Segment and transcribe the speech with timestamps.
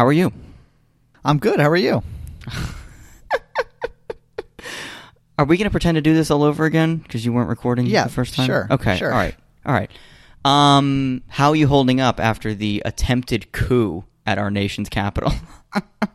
[0.00, 0.32] How are you?
[1.26, 1.60] I'm good.
[1.60, 2.02] How are you?
[5.38, 7.84] Are we going to pretend to do this all over again because you weren't recording
[7.84, 8.46] Yeah, the first time?
[8.46, 8.96] sure, Okay.
[8.96, 9.12] sure.
[9.12, 9.34] All right.
[9.66, 9.90] All right.
[10.42, 15.34] Um, how are you holding up after the attempted coup at our nation's capital?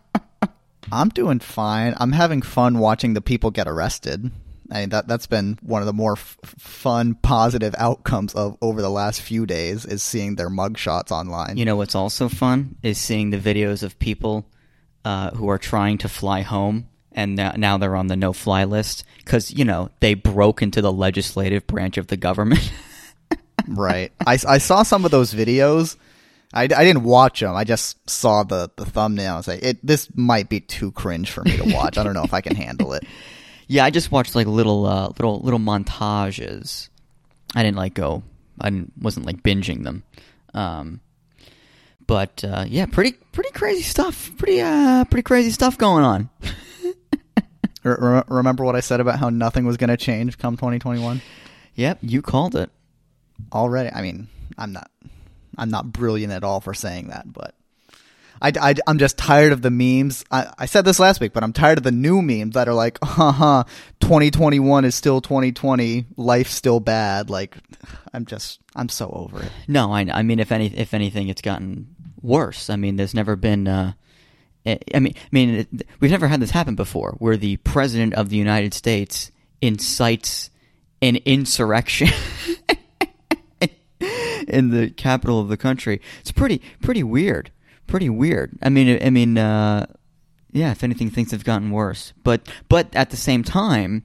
[0.92, 1.94] I'm doing fine.
[1.98, 4.32] I'm having fun watching the people get arrested.
[4.72, 8.82] I mean, that that's been one of the more f- fun, positive outcomes of over
[8.82, 11.58] the last few days is seeing their mugshots online.
[11.58, 14.46] you know what's also fun is seeing the videos of people
[15.04, 19.50] uh, who are trying to fly home and now, they're on the no-fly list because
[19.50, 22.72] you know they broke into the legislative branch of the government.
[23.68, 24.12] right.
[24.28, 25.96] I, I saw some of those videos.
[26.54, 27.56] I, I didn't watch them.
[27.56, 29.34] I just saw the, the thumbnail.
[29.34, 31.98] I was like, it, this might be too cringe for me to watch.
[31.98, 33.06] I don't know if I can handle it.
[33.68, 36.90] Yeah, I just watched like little uh, little little montages.
[37.56, 38.24] I didn't like go.
[38.60, 40.04] I didn't, wasn't like binging them.
[40.54, 41.02] Um,
[42.08, 44.32] but uh, yeah, pretty pretty crazy stuff.
[44.38, 46.30] Pretty uh pretty crazy stuff going on.
[47.84, 51.22] Re- re- remember what I said about how nothing was going to change come 2021?
[51.76, 52.72] Yep, you called it.
[53.54, 53.92] already.
[53.94, 54.28] I mean,
[54.58, 54.90] I'm not,
[55.56, 57.54] I'm not brilliant at all for saying that, but
[58.54, 60.24] I, am just tired of the memes.
[60.30, 62.74] I, I said this last week, but I'm tired of the new memes that are
[62.74, 63.64] like, haha,
[64.02, 67.30] 2021 is still 2020, life's still bad.
[67.30, 67.58] Like,
[68.14, 69.52] I'm just, I'm so over it.
[69.68, 72.70] No, I I mean if any if anything, it's gotten worse.
[72.70, 73.68] I mean, there's never been.
[73.68, 73.94] Uh,
[74.66, 78.14] I I mean, I mean, it, we've never had this happen before, where the president
[78.16, 80.50] of the United States incites
[81.02, 82.10] an insurrection
[84.48, 86.02] in the capital of the country.
[86.22, 87.52] It's pretty pretty weird.
[87.88, 88.58] Pretty weird.
[88.62, 89.86] I mean, I mean, uh,
[90.52, 90.72] yeah.
[90.72, 92.14] If anything, things have gotten worse.
[92.24, 94.04] But but at the same time,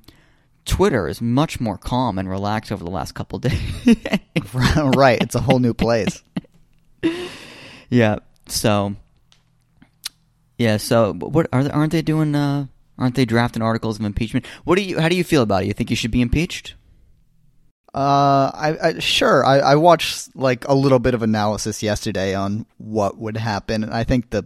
[0.65, 3.61] Twitter is much more calm and relaxed over the last couple days.
[4.75, 5.21] right.
[5.21, 6.23] It's a whole new place.
[7.93, 8.19] Yeah.
[8.47, 8.95] So.
[10.59, 10.77] Yeah.
[10.77, 12.37] So, what are they, aren't they doing?
[12.37, 14.47] Uh, aren't they drafting articles of impeachment?
[14.63, 15.01] What do you?
[15.01, 15.67] How do you feel about it?
[15.67, 16.75] You think you should be impeached?
[17.93, 22.67] Uh, I, I sure I, I watched like a little bit of analysis yesterday on
[22.79, 24.45] what would happen, and I think the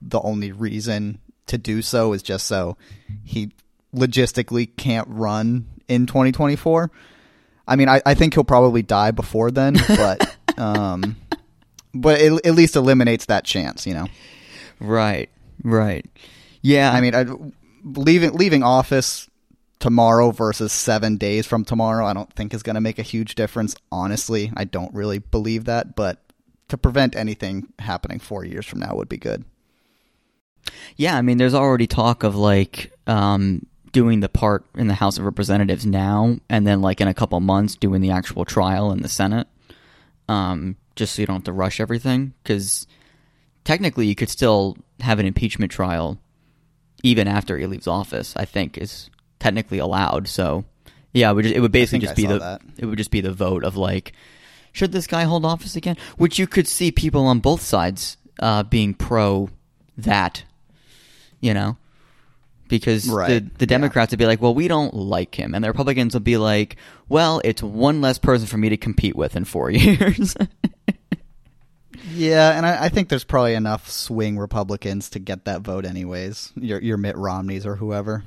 [0.00, 2.76] the only reason to do so is just so
[3.22, 3.52] he
[3.94, 6.90] logistically can't run in 2024.
[7.68, 11.16] I mean, I, I think he'll probably die before then, but um,
[11.94, 14.08] but it at least eliminates that chance, you know.
[14.80, 15.30] Right.
[15.62, 16.04] Right.
[16.62, 16.90] Yeah.
[16.92, 17.26] I mean, I,
[17.84, 19.28] leaving leaving office
[19.82, 23.34] tomorrow versus seven days from tomorrow, I don't think is going to make a huge
[23.34, 23.74] difference.
[23.90, 26.22] Honestly, I don't really believe that, but
[26.68, 29.44] to prevent anything happening four years from now would be good.
[30.96, 35.18] Yeah, I mean, there's already talk of like um, doing the part in the House
[35.18, 39.02] of Representatives now, and then like in a couple months doing the actual trial in
[39.02, 39.48] the Senate,
[40.28, 42.34] um, just so you don't have to rush everything.
[42.44, 42.86] Because
[43.64, 46.18] technically, you could still have an impeachment trial
[47.02, 48.32] even after he leaves office.
[48.36, 49.10] I think is
[49.42, 50.28] technically allowed.
[50.28, 50.64] So
[51.12, 52.62] yeah, it would just, it would basically just I be the that.
[52.78, 54.12] it would just be the vote of like
[54.72, 55.96] should this guy hold office again?
[56.16, 59.50] Which you could see people on both sides uh, being pro
[59.98, 60.44] that,
[61.40, 61.76] you know,
[62.68, 65.68] because the Right, the Democrats would be like, well, we don't like him, and the
[65.68, 66.76] Republicans would be like,
[67.08, 70.34] well, it's one less person for me to compete with in four years.
[72.14, 76.52] Yeah, and I, I think there's probably enough swing Republicans to get that vote, anyways.
[76.56, 78.24] Your your Mitt Romneys or whoever.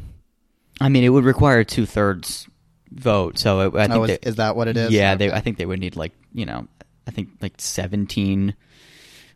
[0.82, 2.48] I mean, it would require a two thirds
[2.92, 4.92] vote, so it, I think Oh, is, they- is that what it is?
[4.92, 5.32] Yeah, they.
[5.32, 6.68] I think they would need like you know,
[7.08, 8.56] I think like seventeen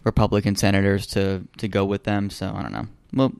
[0.04, 2.30] Republican senators to to go with them.
[2.30, 2.88] So I don't know.
[3.14, 3.34] Well,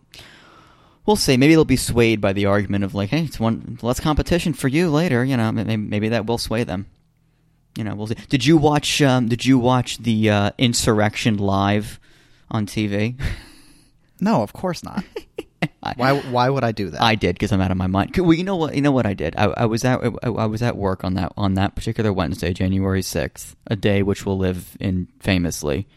[1.06, 1.38] we'll see.
[1.38, 4.68] Maybe they'll be swayed by the argument of like, hey, it's one less competition for
[4.68, 5.24] you later.
[5.26, 6.86] You know, maybe, maybe that will sway them.
[7.78, 8.16] You know, we'll see.
[8.30, 9.02] Did you watch?
[9.02, 12.00] Um, did you watch the uh, insurrection live
[12.50, 13.20] on TV?
[14.22, 15.06] No, of course not.
[15.96, 17.02] Why why would I do that?
[17.02, 18.16] I did because I'm out of my mind.
[18.16, 18.76] Well, you know what?
[18.76, 19.36] You know what I did.
[19.36, 22.54] I, I was at I, I was at work on that on that particular Wednesday,
[22.54, 25.88] January sixth, a day which will live in famously.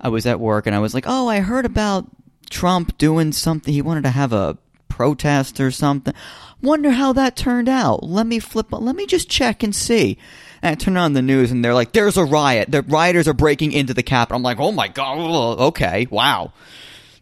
[0.00, 2.06] I was at work and I was like, "Oh, I heard about
[2.50, 3.72] Trump doing something.
[3.72, 4.58] He wanted to have a
[4.88, 6.14] protest or something.
[6.60, 8.04] Wonder how that turned out.
[8.04, 8.66] Let me flip.
[8.70, 10.18] Let me just check and see."
[10.60, 12.70] And I turned on the news and they're like, "There's a riot.
[12.70, 15.58] The rioters are breaking into the Capitol." I'm like, "Oh my god!
[15.58, 16.52] Okay, wow."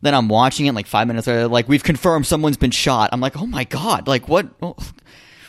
[0.02, 3.10] Then I'm watching it like five minutes later, like we've confirmed someone's been shot.
[3.12, 4.76] I'm like, oh my god, like what oh,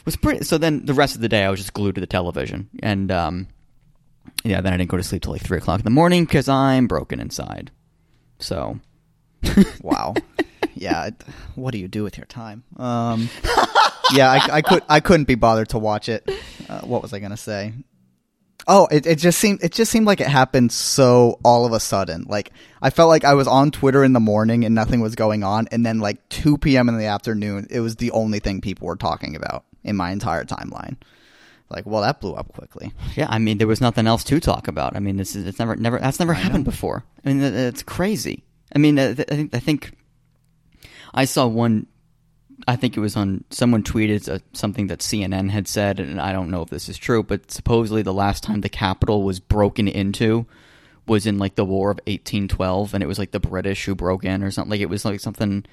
[0.05, 0.43] was pretty.
[0.43, 3.11] So then the rest of the day, I was just glued to the television, and
[3.11, 3.47] um,
[4.43, 6.49] yeah, then I didn't go to sleep till like three o'clock in the morning because
[6.49, 7.71] I'm broken inside.
[8.39, 8.79] So
[9.81, 10.15] Wow.
[10.73, 11.09] yeah.
[11.55, 12.63] What do you do with your time?
[12.77, 13.29] Um,
[14.13, 16.29] yeah, I, I could I couldn't be bothered to watch it.
[16.69, 17.73] Uh, what was I gonna say?
[18.67, 21.79] Oh, it, it just seemed it just seemed like it happened so all of a
[21.79, 22.25] sudden.
[22.27, 25.43] Like I felt like I was on Twitter in the morning and nothing was going
[25.43, 26.87] on, and then like two p.m.
[26.89, 30.45] in the afternoon, it was the only thing people were talking about in my entire
[30.45, 30.97] timeline.
[31.69, 32.91] Like, well, that blew up quickly.
[33.15, 34.95] Yeah, I mean, there was nothing else to talk about.
[34.95, 37.05] I mean, this is it's never never that's never happened before.
[37.25, 38.43] I mean, it's crazy.
[38.75, 39.91] I mean, I think I think
[41.13, 41.87] I saw one.
[42.67, 46.31] I think it was on someone tweeted uh, something that CNN had said, and I
[46.31, 49.87] don't know if this is true, but supposedly the last time the Capitol was broken
[49.87, 50.45] into
[51.07, 54.23] was in like the War of 1812, and it was like the British who broke
[54.23, 54.71] in or something.
[54.71, 55.65] Like it was like something.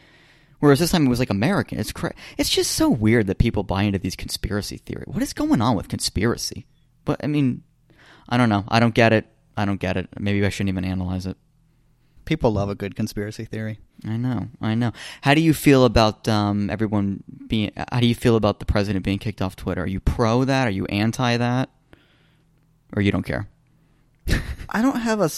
[0.61, 1.79] Whereas this time it was like American.
[1.79, 5.07] It's cra- It's just so weird that people buy into these conspiracy theories.
[5.07, 6.67] What is going on with conspiracy?
[7.05, 7.63] But I mean,
[8.29, 8.65] I don't know.
[8.69, 9.27] I don't get it.
[9.57, 10.09] I don't get it.
[10.19, 11.37] Maybe I shouldn't even analyze it.
[12.29, 13.79] People love a good conspiracy theory.
[14.07, 14.49] I know.
[14.61, 14.93] I know.
[15.23, 17.73] How do you feel about um, everyone being?
[17.91, 19.83] How do you feel about the president being kicked off Twitter?
[19.83, 20.69] Are you pro that?
[20.69, 21.71] Are you anti that?
[22.95, 23.49] Or you don't care?
[24.69, 25.31] I don't have a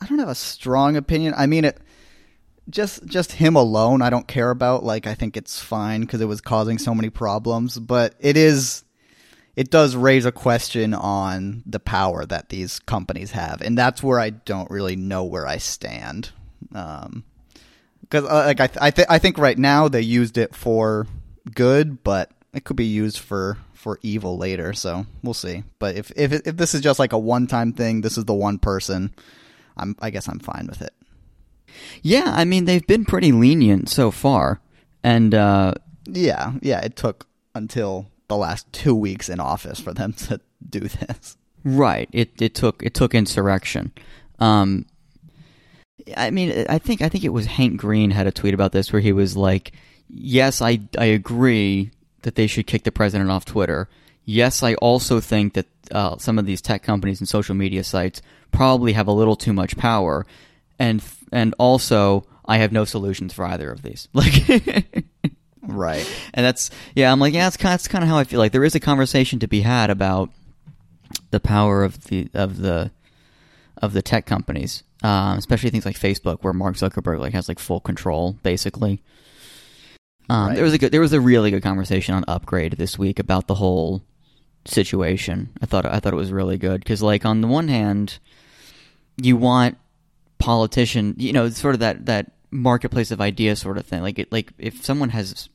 [0.00, 1.34] I don't have a strong opinion.
[1.36, 1.80] I mean it
[2.68, 6.26] just just him alone I don't care about like I think it's fine cuz it
[6.26, 8.84] was causing so many problems, but it is
[9.60, 13.60] it does raise a question on the power that these companies have.
[13.60, 16.30] And that's where I don't really know where I stand.
[16.74, 17.24] Um
[18.08, 21.06] cuz uh, like I th- I, th- I think right now they used it for
[21.54, 24.72] good, but it could be used for for evil later.
[24.72, 25.64] So we'll see.
[25.78, 28.40] But if if if this is just like a one time thing, this is the
[28.48, 29.12] one person.
[29.76, 30.94] I'm I guess I'm fine with it.
[32.02, 34.60] Yeah, I mean they've been pretty lenient so far,
[35.02, 35.74] and uh,
[36.06, 36.80] Yeah, yeah.
[36.80, 41.36] It took until the last two weeks in office for them to do this.
[41.62, 42.08] Right.
[42.12, 43.92] It it took it took insurrection.
[44.38, 44.86] Um,
[46.16, 48.90] I mean, I think I think it was Hank Green had a tweet about this
[48.92, 49.72] where he was like,
[50.08, 51.90] "Yes, I I agree
[52.22, 53.88] that they should kick the president off Twitter.
[54.24, 58.22] Yes, I also think that uh, some of these tech companies and social media sites
[58.52, 60.24] probably have a little too much power,
[60.78, 64.48] and and also I have no solutions for either of these." Like.
[65.62, 66.08] Right.
[66.34, 68.52] and that's yeah i'm like yeah that's kind, that's kind of how i feel like
[68.52, 70.30] there is a conversation to be had about
[71.30, 72.90] the power of the of the
[73.76, 77.58] of the tech companies um, especially things like facebook where mark zuckerberg like has like
[77.58, 79.02] full control basically
[80.30, 80.54] um, Right.
[80.54, 83.46] there was a good there was a really good conversation on upgrade this week about
[83.46, 84.02] the whole
[84.64, 88.18] situation i thought i thought it was really good because like on the one hand
[89.16, 89.76] you want
[90.38, 94.02] politician you know it's sort of that that marketplace of ideas sort of thing.
[94.02, 95.48] Like it, like if someone has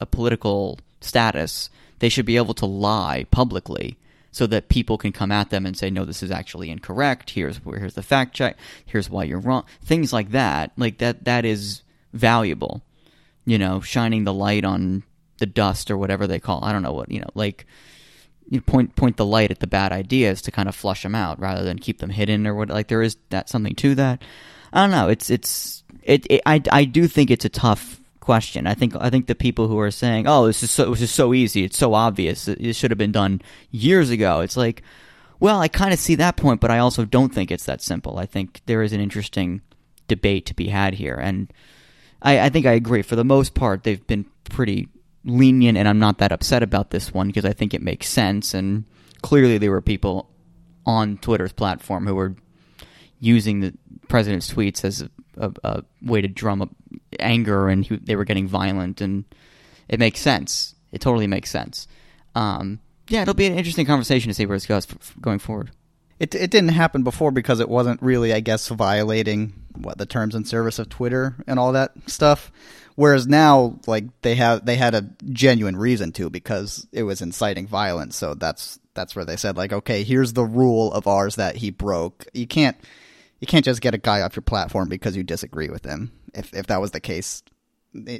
[0.00, 3.96] a political status they should be able to lie publicly
[4.32, 7.30] so that people can come at them and say no this is actually incorrect.
[7.30, 8.56] Here's here's the fact check.
[8.84, 9.64] Here's why you're wrong.
[9.82, 10.72] Things like that.
[10.76, 11.82] Like that that is
[12.12, 12.82] valuable.
[13.44, 15.02] You know shining the light on
[15.38, 17.64] the dust or whatever they call i don't know what you know like
[18.50, 21.38] you point point the light at the bad ideas to kind of flush them out
[21.38, 24.22] rather than keep them hidden or what like there is that something to that.
[24.72, 25.08] I don't know.
[25.08, 29.10] It's it's it, it i i do think it's a tough question i think i
[29.10, 31.78] think the people who are saying oh this is so this is so easy it's
[31.78, 34.82] so obvious it, it should have been done years ago it's like
[35.40, 38.18] well i kind of see that point but i also don't think it's that simple
[38.18, 39.62] i think there is an interesting
[40.06, 41.52] debate to be had here and
[42.22, 43.02] I, I think I agree.
[43.02, 44.88] For the most part, they've been pretty
[45.24, 48.54] lenient, and I'm not that upset about this one because I think it makes sense.
[48.54, 48.84] And
[49.22, 50.28] clearly, there were people
[50.86, 52.34] on Twitter's platform who were
[53.18, 53.74] using the
[54.10, 56.70] president's tweets as a, a, a way to drum up
[57.18, 59.24] anger, and who, they were getting violent, and
[59.88, 60.74] it makes sense.
[60.92, 61.88] It totally makes sense.
[62.34, 64.86] Um, yeah, it'll be an interesting conversation to see where it goes
[65.20, 65.70] going forward.
[66.18, 70.34] It it didn't happen before because it wasn't really, I guess, violating what the terms
[70.34, 72.52] and service of Twitter and all that stuff.
[72.96, 77.66] Whereas now, like they have they had a genuine reason to because it was inciting
[77.66, 78.16] violence.
[78.16, 81.70] So that's that's where they said like, okay, here's the rule of ours that he
[81.70, 82.26] broke.
[82.34, 82.76] You can't
[83.40, 86.12] you can't just get a guy off your platform because you disagree with him.
[86.34, 87.42] If if that was the case,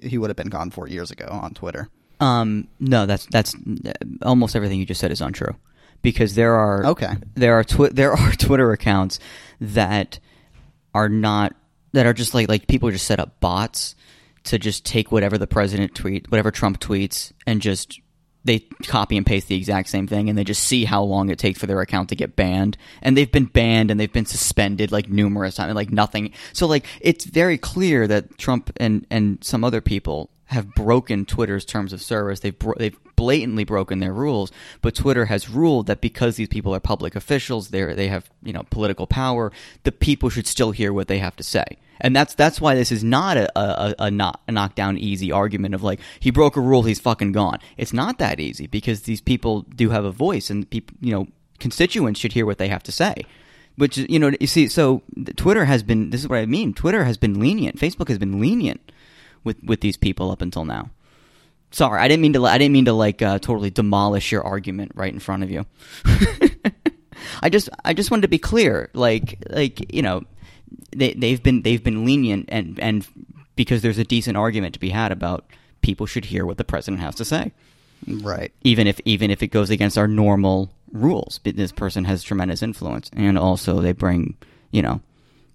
[0.03, 1.89] he would have been gone four years ago on Twitter.
[2.19, 3.55] Um, no, that's that's
[4.23, 5.55] almost everything you just said is untrue,
[6.03, 7.15] because there are Okay.
[7.35, 9.19] there are twi- there are Twitter accounts
[9.61, 10.19] that
[10.95, 11.55] are not
[11.93, 13.95] that are just like like people just set up bots
[14.45, 18.01] to just take whatever the president tweet whatever Trump tweets and just
[18.45, 21.39] they copy and paste the exact same thing and they just see how long it
[21.39, 22.77] takes for their account to get banned.
[23.03, 26.33] And they've been banned and they've been suspended like numerous times like nothing.
[26.53, 31.65] So like it's very clear that Trump and and some other people have broken Twitter's
[31.65, 36.01] terms of service they've bro- they've blatantly broken their rules but Twitter has ruled that
[36.01, 39.53] because these people are public officials they they have you know political power
[39.85, 42.91] the people should still hear what they have to say and that's that's why this
[42.91, 46.61] is not a a, a, knock, a knockdown easy argument of like he broke a
[46.61, 47.59] rule he's fucking gone.
[47.77, 51.27] It's not that easy because these people do have a voice and people you know
[51.59, 53.27] constituents should hear what they have to say.
[53.77, 55.03] Which you know, you see, so
[55.37, 56.11] Twitter has been.
[56.11, 56.75] This is what I mean.
[56.75, 57.77] Twitter has been lenient.
[57.79, 58.93] Facebook has been lenient
[59.45, 60.91] with with these people up until now.
[61.73, 62.45] Sorry, I didn't mean to.
[62.47, 65.67] I didn't mean to like uh, totally demolish your argument right in front of you.
[67.43, 68.91] I just, I just wanted to be clear.
[68.95, 70.23] Like, like you know,
[70.95, 73.07] they they've been they've been lenient and and
[73.57, 75.45] because there's a decent argument to be had about
[75.83, 77.53] people should hear what the president has to say,
[78.07, 78.53] Right.
[78.63, 81.39] even if even if it goes against our normal rules.
[81.45, 84.37] This person has tremendous influence, and also they bring
[84.73, 85.01] you know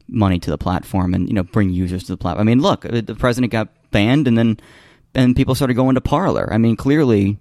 [0.08, 2.48] money to the platform and you know bring users to the platform.
[2.48, 4.60] I mean, look, uh, the president got banned, and then
[5.14, 6.52] and people started going to Parler.
[6.52, 7.40] I mean, clearly.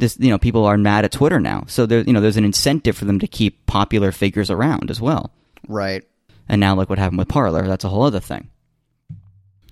[0.00, 2.44] This, you know, people are mad at Twitter now, so there, you know, there's an
[2.44, 5.32] incentive for them to keep popular figures around as well.
[5.66, 6.04] Right.
[6.48, 7.66] And now look what happened with Parler.
[7.66, 8.48] That's a whole other thing.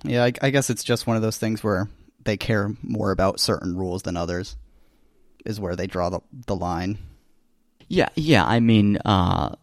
[0.03, 1.89] Yeah, I, I guess it's just one of those things where
[2.23, 4.57] they care more about certain rules than others.
[5.45, 6.97] Is where they draw the the line.
[7.87, 8.45] Yeah, yeah.
[8.45, 9.55] I mean, uh,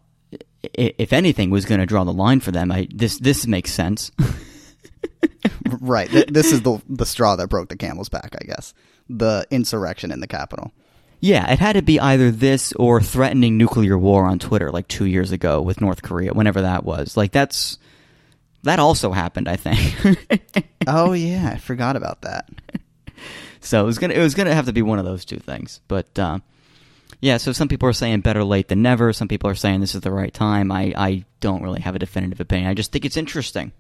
[0.75, 4.11] if anything was going to draw the line for them, I, this this makes sense.
[5.81, 6.09] right.
[6.11, 8.35] Th- this is the the straw that broke the camel's back.
[8.41, 8.75] I guess
[9.09, 10.73] the insurrection in the Capitol.
[11.21, 15.05] yeah, it had to be either this or threatening nuclear war on Twitter, like two
[15.07, 17.17] years ago with North Korea, whenever that was.
[17.17, 17.79] Like that's
[18.63, 20.67] that also happened, I think.
[20.87, 22.49] oh yeah, I forgot about that.
[23.61, 25.81] so it was gonna it was gonna have to be one of those two things.
[25.89, 26.39] But uh,
[27.25, 29.11] yeah, so some people are saying better late than never.
[29.15, 30.71] Some people are saying this is the right time.
[30.71, 32.69] I I don't really have a definitive opinion.
[32.69, 33.73] I just think it's interesting.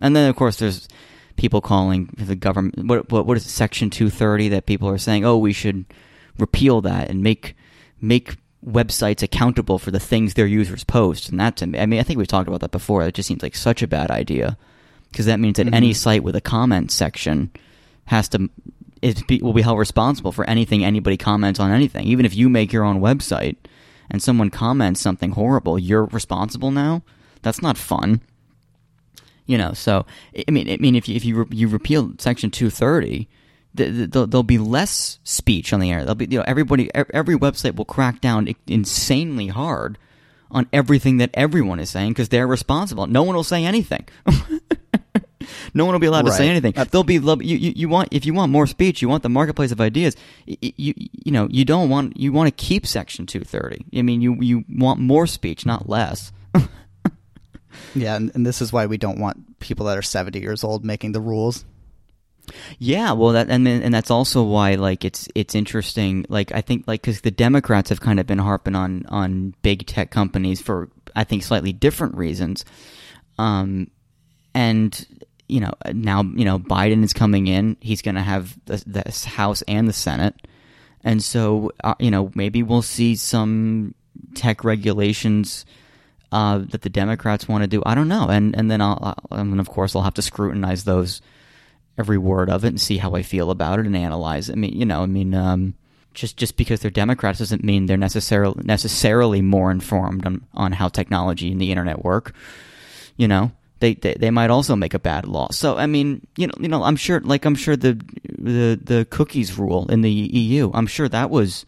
[0.00, 0.86] And then of course there's
[1.34, 5.24] people calling the government what what what is it, section 230 that people are saying,
[5.24, 5.84] "Oh, we should
[6.38, 7.56] repeal that and make
[8.00, 11.98] make websites accountable for the things their users post." And that to me, I mean,
[11.98, 13.02] I think we've talked about that before.
[13.02, 14.56] It just seems like such a bad idea
[15.10, 15.74] because that means that mm-hmm.
[15.74, 17.50] any site with a comment section
[18.04, 18.48] has to
[19.00, 22.06] be, will be held responsible for anything anybody comments on anything.
[22.06, 23.56] Even if you make your own website
[24.10, 27.02] and someone comments something horrible, you're responsible now.
[27.42, 28.20] That's not fun.
[29.46, 30.06] You know, so
[30.48, 33.28] I mean, I mean, if you if you you repeal Section two thirty,
[33.76, 36.00] th- th- there'll, be less speech on the air.
[36.00, 39.98] There'll be you know everybody every website will crack down insanely hard
[40.52, 43.06] on everything that everyone is saying because they're responsible.
[43.06, 44.06] No one will say anything.
[45.74, 46.56] no one will be allowed to say Right.
[46.56, 46.84] anything.
[46.90, 49.72] They'll be you, you, you want if you want more speech, you want the marketplace
[49.72, 50.16] of ideas.
[50.46, 50.94] y- y- You
[51.24, 53.84] you know you don't want you want to keep Section two thirty.
[53.96, 56.32] I mean you you want more speech, not less.
[57.94, 60.84] Yeah, and, and this is why we don't want people that are seventy years old
[60.84, 61.64] making the rules.
[62.78, 66.26] Yeah, well, that and then, and that's also why like it's it's interesting.
[66.28, 69.86] Like I think like because the Democrats have kind of been harping on on big
[69.86, 72.64] tech companies for I think slightly different reasons,
[73.38, 73.90] um,
[74.54, 75.06] and
[75.50, 77.76] you know now you know Biden is coming in.
[77.80, 80.34] He's going to have the, the House and the Senate,
[81.04, 83.94] and so uh, you know maybe we'll see some
[84.34, 85.64] tech regulations
[86.32, 87.82] uh, that the Democrats want to do.
[87.84, 90.84] I don't know, and and then I'll, I'll and of course I'll have to scrutinize
[90.84, 91.20] those
[91.98, 94.52] every word of it and see how I feel about it and analyze it.
[94.52, 95.74] I mean, you know, I mean, um,
[96.14, 100.88] just just because they're Democrats doesn't mean they're necessarily necessarily more informed on, on how
[100.88, 102.34] technology and the internet work.
[103.16, 105.48] You know, they, they they might also make a bad law.
[105.50, 108.00] So I mean, you know, you know, I'm sure, like I'm sure the
[108.38, 111.66] the the cookies rule in the EU, I'm sure that was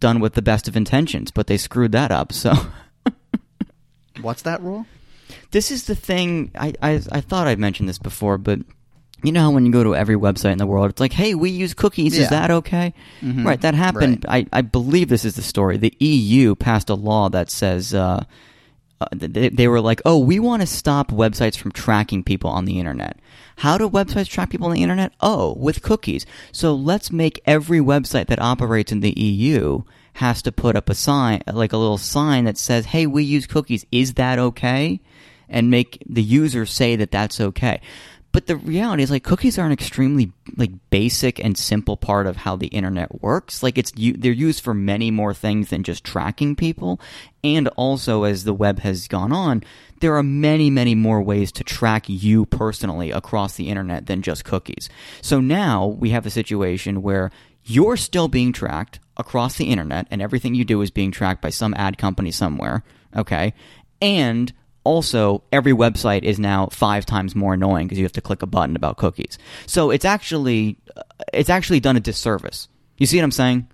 [0.00, 2.32] done with the best of intentions, but they screwed that up.
[2.32, 2.52] So.
[4.22, 4.86] What's that rule?
[5.50, 8.60] this is the thing I, I I thought I'd mentioned this before, but
[9.22, 11.34] you know how when you go to every website in the world, it's like, hey,
[11.34, 12.16] we use cookies.
[12.16, 12.24] Yeah.
[12.24, 12.92] Is that okay?
[13.22, 13.44] Mhm.
[13.44, 14.26] Right, that happened.
[14.28, 15.78] I, I believe this is the story.
[15.78, 18.24] The EU passed a law that says uh,
[19.00, 22.64] uh, they, they were like, oh, we want to stop websites from tracking people on
[22.64, 23.18] the internet.
[23.56, 25.12] How do websites track people on the internet?
[25.20, 26.26] Oh, with cookies.
[26.52, 29.82] So let's make every website that operates in the EU
[30.14, 33.46] has to put up a sign, like a little sign that says, hey, we use
[33.46, 33.84] cookies.
[33.90, 35.00] Is that okay?
[35.48, 37.80] And make the user say that that's okay.
[38.34, 42.38] But the reality is, like, cookies are an extremely like basic and simple part of
[42.38, 43.62] how the internet works.
[43.62, 47.00] Like, it's they're used for many more things than just tracking people.
[47.44, 49.62] And also, as the web has gone on,
[50.00, 54.44] there are many, many more ways to track you personally across the internet than just
[54.44, 54.88] cookies.
[55.22, 57.30] So now we have a situation where
[57.62, 61.50] you're still being tracked across the internet, and everything you do is being tracked by
[61.50, 62.82] some ad company somewhere.
[63.16, 63.54] Okay,
[64.02, 64.52] and
[64.84, 68.46] also every website is now five times more annoying because you have to click a
[68.46, 69.38] button about cookies.
[69.66, 72.68] So it's actually uh, it's actually done a disservice.
[72.98, 73.68] You see what I'm saying?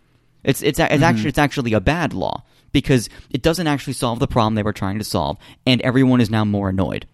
[0.45, 1.05] It's it's it's mm-hmm.
[1.05, 4.73] actually it's actually a bad law because it doesn't actually solve the problem they were
[4.73, 5.37] trying to solve,
[5.67, 7.07] and everyone is now more annoyed.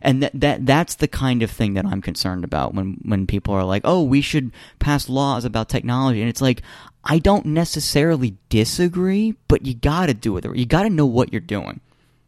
[0.00, 3.54] and that that that's the kind of thing that I'm concerned about when when people
[3.54, 6.62] are like, "Oh, we should pass laws about technology," and it's like,
[7.02, 10.46] I don't necessarily disagree, but you got to do it.
[10.54, 11.80] You got to know what you're doing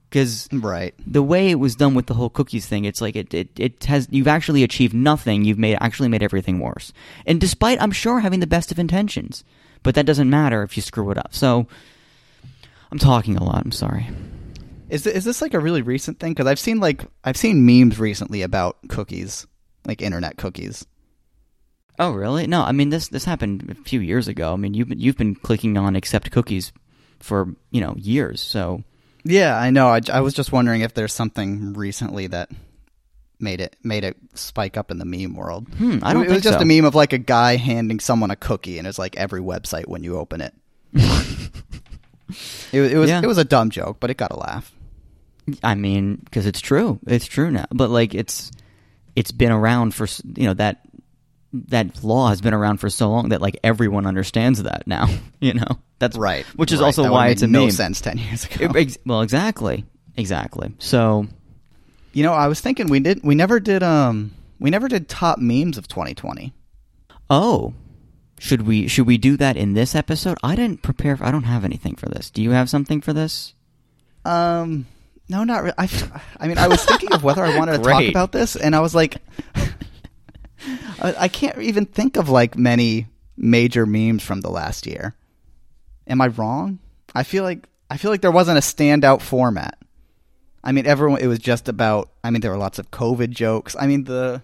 [0.08, 0.94] because Right.
[1.06, 3.84] the way it was done with the whole cookies thing, it's like it, it, it
[3.84, 5.44] has you've actually achieved nothing.
[5.44, 6.92] You've made actually made everything worse.
[7.26, 9.44] And despite I'm sure having the best of intentions,
[9.82, 11.34] but that doesn't matter if you screw it up.
[11.34, 11.66] So
[12.90, 13.64] I'm talking a lot.
[13.64, 14.08] I'm sorry.
[14.88, 16.32] Is th- is this like a really recent thing?
[16.32, 19.46] Because I've seen like I've seen memes recently about cookies,
[19.84, 20.86] like internet cookies.
[21.98, 22.46] Oh really?
[22.46, 24.52] No, I mean this this happened a few years ago.
[24.52, 26.72] I mean you've been, you've been clicking on accept cookies
[27.18, 28.40] for you know years.
[28.40, 28.84] So
[29.26, 29.88] Yeah, I know.
[29.88, 32.50] I, I was just wondering if there's something recently that
[33.38, 35.68] made it made it spike up in the meme world.
[35.74, 36.62] Hmm, I don't It was just so.
[36.62, 39.86] a meme of like a guy handing someone a cookie, and it's like every website
[39.88, 40.54] when you open it.
[40.94, 43.20] it, was- it was Yeah.
[43.22, 44.72] it was a dumb joke, but it got a laugh.
[45.62, 46.98] I mean, because it's true.
[47.06, 47.66] It's true now.
[47.70, 48.50] But like, it's
[49.14, 50.06] it's been around for
[50.36, 50.80] you know that
[51.52, 55.06] that law has been around for so long that like everyone understands that now.
[55.40, 56.86] You know, that's Right, Which is right.
[56.86, 57.70] also That why it's a made no meme.
[57.70, 58.64] sense ten years ago.
[58.64, 59.84] It- ex- well, exactly,
[60.16, 60.74] exactly.
[60.78, 61.26] So
[62.12, 65.38] you know, I was thinking we did we never did um we never did top
[65.38, 66.52] memes of 2020.
[67.30, 67.74] oh.
[68.38, 70.36] Should we should we do that in this episode?
[70.42, 71.16] I didn't prepare.
[71.22, 72.28] I don't have anything for this.
[72.28, 73.54] Do you have something for this?
[74.26, 74.86] Um,
[75.28, 75.74] no, not really.
[75.78, 75.88] I,
[76.38, 78.80] I mean, I was thinking of whether I wanted to talk about this, and I
[78.80, 79.16] was like,
[81.00, 83.06] I, can't even think of like many
[83.36, 85.14] major memes from the last year.
[86.06, 86.78] Am I wrong?
[87.14, 89.78] I feel like I feel like there wasn't a standout format.
[90.62, 91.20] I mean, everyone.
[91.20, 92.10] It was just about.
[92.24, 93.76] I mean, there were lots of COVID jokes.
[93.78, 94.42] I mean, the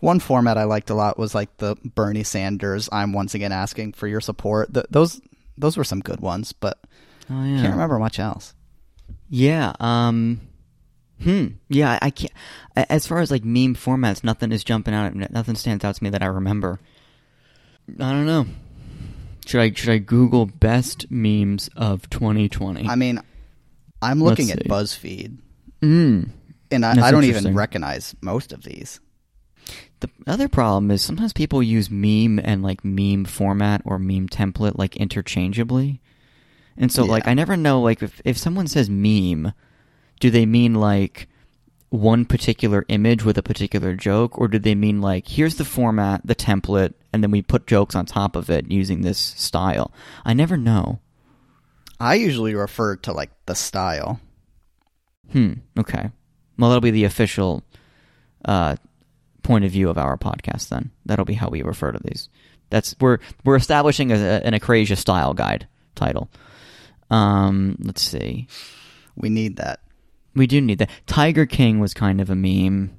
[0.00, 2.88] one format I liked a lot was like the Bernie Sanders.
[2.90, 4.72] I'm once again asking for your support.
[4.72, 5.20] Th those
[5.58, 6.78] those were some good ones, but
[7.30, 7.60] Oh I yeah.
[7.62, 8.54] can't remember much else.
[9.28, 9.72] Yeah.
[9.78, 10.40] Um.
[11.22, 11.46] Hmm.
[11.68, 11.98] Yeah.
[12.00, 12.32] I, can't.
[12.76, 15.14] As far as like meme formats, nothing is jumping out.
[15.14, 16.80] Nothing stands out to me that I remember.
[17.98, 18.46] I don't know.
[19.46, 22.86] Should I should I Google best memes of 2020?
[22.88, 23.20] I mean,
[24.00, 24.68] I'm looking Let's at see.
[24.68, 25.38] BuzzFeed,
[25.82, 26.30] Mm.
[26.70, 29.00] and I, I don't even recognize most of these.
[30.00, 34.78] The other problem is sometimes people use meme and like meme format or meme template
[34.78, 36.00] like interchangeably.
[36.76, 39.52] And so like I never know like if if someone says meme,
[40.20, 41.28] do they mean like
[41.88, 46.20] one particular image with a particular joke or do they mean like here's the format,
[46.24, 49.92] the template and then we put jokes on top of it using this style?
[50.24, 51.00] I never know.
[51.98, 54.20] I usually refer to like the style.
[55.32, 56.10] Hmm, okay.
[56.58, 57.62] Well, that'll be the official
[58.44, 58.76] uh,
[59.42, 60.68] point of view of our podcast.
[60.68, 62.28] Then that'll be how we refer to these.
[62.70, 66.30] That's we're we're establishing a, an Acrasia style guide title.
[67.10, 68.46] Um, let's see.
[69.16, 69.80] We need that.
[70.34, 70.90] We do need that.
[71.06, 72.96] Tiger King was kind of a meme.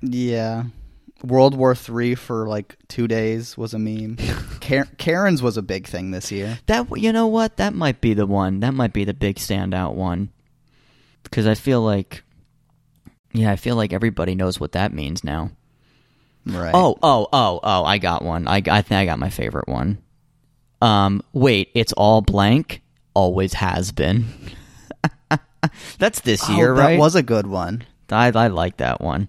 [0.00, 0.64] Yeah.
[1.22, 4.16] World War Three for like two days was a meme.
[4.60, 6.58] Kar- Karen's was a big thing this year.
[6.66, 7.56] That you know what?
[7.58, 8.60] That might be the one.
[8.60, 10.30] That might be the big standout one.
[11.22, 12.24] Because I feel like,
[13.32, 15.52] yeah, I feel like everybody knows what that means now.
[16.44, 16.72] Right.
[16.74, 17.84] Oh, oh, oh, oh!
[17.84, 18.48] I got one.
[18.48, 19.98] I, I think I got my favorite one.
[20.80, 22.82] Um, wait, it's all blank.
[23.14, 24.26] Always has been.
[25.98, 26.98] That's this Oh, year, that right?
[26.98, 27.84] was a good one.
[28.10, 29.28] I I like that one.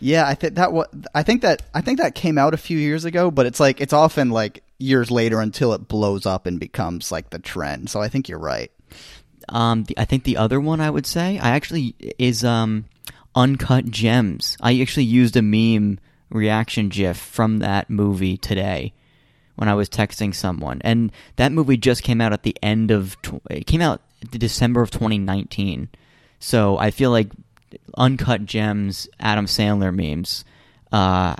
[0.00, 2.76] Yeah, I think that what I think that I think that came out a few
[2.78, 6.58] years ago, but it's like it's often like years later until it blows up and
[6.58, 7.88] becomes like the trend.
[7.90, 8.72] So I think you're right.
[9.48, 12.86] Um, the, I think the other one I would say I actually is um,
[13.36, 14.56] uncut gems.
[14.60, 18.92] I actually used a meme reaction GIF from that movie today
[19.54, 23.20] when I was texting someone, and that movie just came out at the end of
[23.22, 25.88] tw- it came out December of 2019.
[26.38, 27.30] So I feel like
[27.96, 30.44] uncut gems, Adam Sandler memes,
[30.90, 31.36] uh,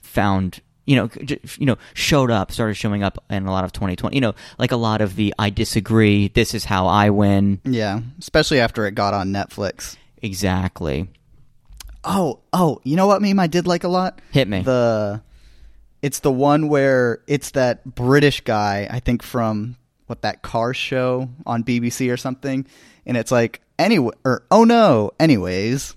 [0.00, 3.72] found you know j- you know showed up, started showing up in a lot of
[3.72, 4.14] 2020.
[4.16, 6.28] You know, like a lot of the I disagree.
[6.28, 7.60] This is how I win.
[7.64, 9.96] Yeah, especially after it got on Netflix.
[10.22, 11.08] Exactly.
[12.04, 14.20] Oh, oh, you know what meme I did like a lot?
[14.30, 14.62] Hit me.
[14.62, 15.22] The
[16.02, 21.28] it's the one where it's that British guy, I think from what that car show
[21.44, 22.66] on BBC or something,
[23.04, 25.94] and it's like anyway or oh no, anyways.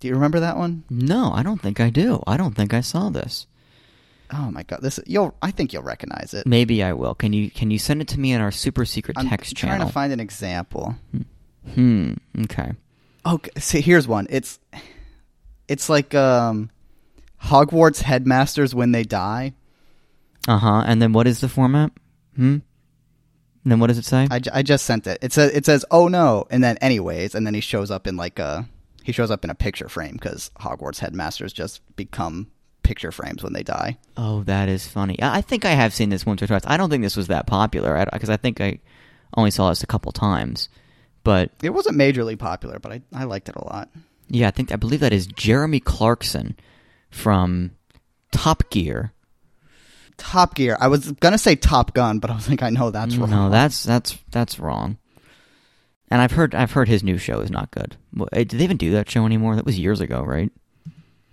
[0.00, 0.84] Do you remember that one?
[0.90, 2.22] no, I don't think I do.
[2.26, 3.46] I don't think I saw this.
[4.32, 6.46] Oh my god, this you'll I think you'll recognize it.
[6.46, 7.14] Maybe I will.
[7.14, 9.74] Can you can you send it to me in our super secret text channel?
[9.74, 10.96] I'm trying to find an example.
[11.74, 12.14] hmm.
[12.42, 12.72] Okay.
[13.26, 14.26] Okay, see here's one.
[14.30, 14.58] It's
[15.68, 16.70] it's like um
[17.42, 19.54] Hogwarts headmasters when they die.
[20.48, 20.82] Uh huh.
[20.86, 21.92] And then what is the format?
[22.36, 22.58] Hmm.
[23.64, 24.28] And then what does it say?
[24.30, 25.18] I, I just sent it.
[25.22, 28.16] It says it says oh no, and then anyways, and then he shows up in
[28.16, 28.68] like a
[29.02, 32.48] He shows up in a picture frame because Hogwarts headmasters just become
[32.82, 33.96] picture frames when they die.
[34.18, 35.20] Oh, that is funny.
[35.22, 36.62] I I think I have seen this once or twice.
[36.66, 38.80] I don't think this was that popular because I think I
[39.36, 40.68] only saw this a couple times.
[41.24, 43.88] But It wasn't majorly popular, but I, I liked it a lot.
[44.28, 46.54] yeah, I think I believe that is Jeremy Clarkson
[47.10, 47.70] from
[48.30, 49.12] Top Gear.
[50.16, 50.76] Top Gear.
[50.80, 53.30] I was gonna say Top Gun, but I was like, I know that's wrong.
[53.30, 54.98] No, that's that's that's wrong.
[56.10, 57.96] And I've heard I've heard his new show is not good.
[58.32, 59.56] Eh, Did they even do that show anymore?
[59.56, 60.52] That was years ago, right?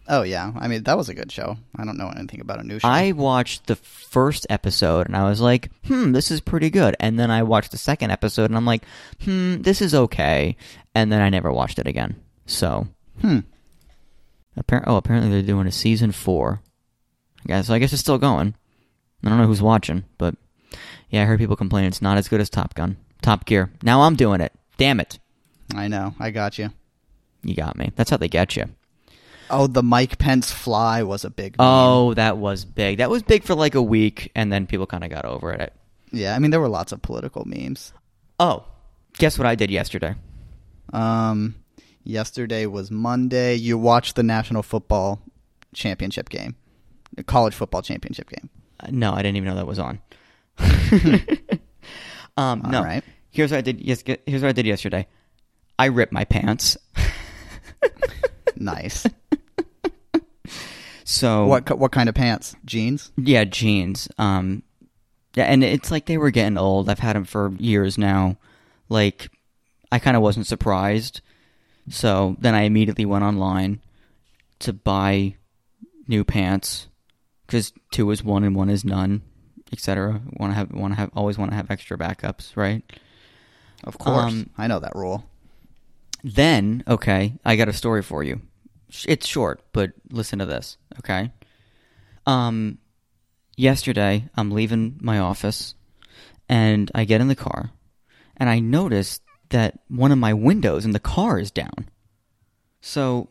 [0.08, 1.58] Oh yeah, I mean that was a good show.
[1.76, 2.88] I don't know anything about a new show.
[2.88, 6.96] I watched the first episode and I was like, hmm, this is pretty good.
[7.00, 8.84] And then I watched the second episode and I'm like,
[9.24, 10.58] hmm, this is okay.
[10.96, 12.15] And then I never watched it again.
[12.46, 12.88] So,
[13.22, 13.39] hmm.
[14.60, 16.62] appar- oh, apparently they're doing a season four.
[17.46, 18.56] I guess, so I guess it's still going.
[19.23, 20.36] I don't know who's watching, but
[21.10, 22.97] yeah, I heard people complain it's not as good as Top Gun.
[23.21, 23.71] Top Gear.
[23.84, 24.51] Now I'm doing it.
[24.77, 25.19] Damn it.
[25.75, 26.15] I know.
[26.19, 26.71] I got you.
[27.43, 27.91] You got me.
[27.95, 28.65] That's how they get you.
[29.49, 31.57] Oh, the Mike Pence fly was a big.
[31.57, 31.67] meme.
[31.67, 32.97] Oh, that was big.
[32.99, 35.73] That was big for like a week, and then people kind of got over it.
[36.12, 36.36] yeah.
[36.36, 37.93] I mean, there were lots of political memes.
[38.39, 38.63] Oh,
[39.17, 40.15] guess what I did yesterday?
[40.93, 41.55] Um,
[42.03, 43.55] yesterday was Monday.
[43.55, 45.21] You watched the National Football
[45.73, 46.55] Championship game,
[47.15, 48.49] the college football championship game.
[48.89, 50.00] No, I didn't even know that was on.
[52.38, 52.84] um, no.
[52.84, 53.04] Right.
[53.30, 53.80] Here's what I did.
[53.82, 55.08] Yes, here's what I did yesterday.
[55.80, 56.78] I ripped my pants.
[58.62, 59.06] Nice.
[61.04, 62.56] So what what kind of pants?
[62.63, 63.12] Jeans.
[63.17, 64.08] Yeah, jeans.
[64.17, 64.63] Um,
[65.36, 66.88] yeah, and it's like they were getting old.
[66.88, 68.38] I've had them for years now.
[68.88, 69.30] Like,
[69.91, 71.20] I kind of wasn't surprised.
[71.89, 73.82] So then I immediately went online
[74.60, 75.36] to buy
[76.08, 76.88] new pants
[77.51, 79.21] because two is one and one is none,
[79.73, 80.21] etc.
[80.37, 82.81] Want to have want to have always want to have extra backups, right?
[83.83, 85.25] Of course, Um, I know that rule.
[86.23, 88.41] Then, okay, I got a story for you.
[89.05, 91.31] It's short, but listen to this, okay?
[92.25, 92.77] Um
[93.57, 95.75] yesterday I'm leaving my office
[96.47, 97.71] and I get in the car
[98.37, 101.89] and I notice that one of my windows in the car is down.
[102.79, 103.31] So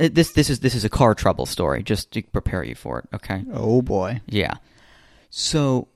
[0.00, 3.00] Uh, this this is this is a car trouble story just to prepare you for
[3.00, 3.44] it, okay?
[3.52, 4.20] Oh boy.
[4.26, 4.54] Yeah.
[5.28, 5.88] So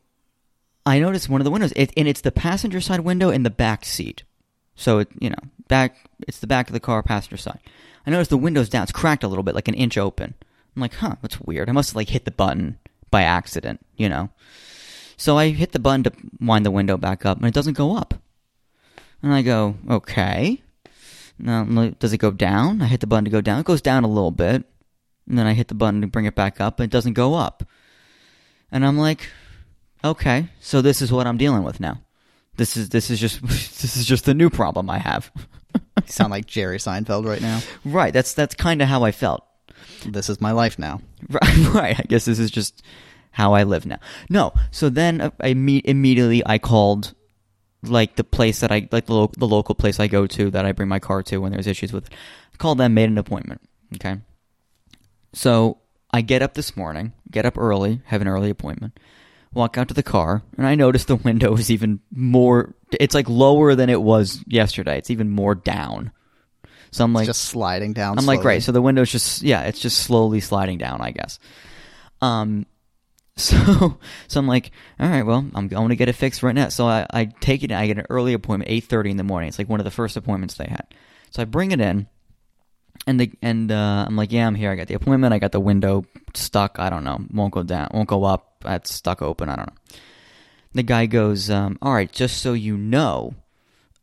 [0.86, 3.50] I noticed one of the windows, it, and it's the passenger side window in the
[3.50, 4.22] back seat.
[4.76, 5.38] So it, you know,
[5.68, 7.60] back, it's the back of the car, passenger side.
[8.06, 8.82] I noticed the window's down.
[8.82, 10.34] It's cracked a little bit, like an inch open.
[10.76, 11.68] I'm like, huh, that's weird.
[11.68, 12.78] I must have like hit the button
[13.10, 14.30] by accident, you know.
[15.16, 17.96] So I hit the button to wind the window back up, and it doesn't go
[17.96, 18.14] up.
[19.22, 20.62] And I go, okay.
[21.38, 21.64] Now,
[21.98, 22.80] does it go down?
[22.80, 23.60] I hit the button to go down.
[23.60, 24.64] It goes down a little bit.
[25.28, 27.34] And then I hit the button to bring it back up, and it doesn't go
[27.34, 27.64] up.
[28.70, 29.28] And I'm like,
[30.04, 32.00] okay, so this is what I'm dealing with now.
[32.56, 35.30] This is this is just this is just the new problem I have.
[35.74, 37.60] You sound like Jerry Seinfeld right now.
[37.84, 39.44] right, that's that's kind of how I felt.
[40.04, 41.00] This is my life now.
[41.30, 41.98] Right, right.
[41.98, 42.82] I guess this is just
[43.30, 43.98] how I live now.
[44.28, 46.42] No, so then uh, I meet immediately.
[46.44, 47.14] I called
[47.86, 50.64] like the place that I like the, lo- the local place I go to that
[50.66, 52.12] I bring my car to when there's issues with it.
[52.52, 53.60] I called them, made an appointment.
[53.94, 54.16] Okay,
[55.32, 55.78] so
[56.10, 58.98] I get up this morning, get up early, have an early appointment,
[59.52, 62.74] walk out to the car, and I notice the window is even more.
[62.92, 64.98] It's like lower than it was yesterday.
[64.98, 66.12] It's even more down.
[66.90, 68.18] So I'm like, It's just sliding down.
[68.18, 68.62] I'm like, right.
[68.62, 71.40] So the window's just yeah, it's just slowly sliding down, I guess.
[72.22, 72.66] Um,
[73.36, 74.70] so so I'm like,
[75.00, 76.68] all right, well, I'm going to get it fixed right now.
[76.68, 77.72] So I, I take it.
[77.72, 79.48] I get an early appointment, eight thirty in the morning.
[79.48, 80.86] It's like one of the first appointments they had.
[81.30, 82.06] So I bring it in,
[83.08, 84.70] and the and uh, I'm like, yeah, I'm here.
[84.70, 85.34] I got the appointment.
[85.34, 86.78] I got the window stuck.
[86.78, 87.18] I don't know.
[87.32, 87.88] Won't go down.
[87.92, 88.62] Won't go up.
[88.64, 89.48] It's stuck open.
[89.48, 89.98] I don't know.
[90.72, 93.34] The guy goes, um, all right, just so you know,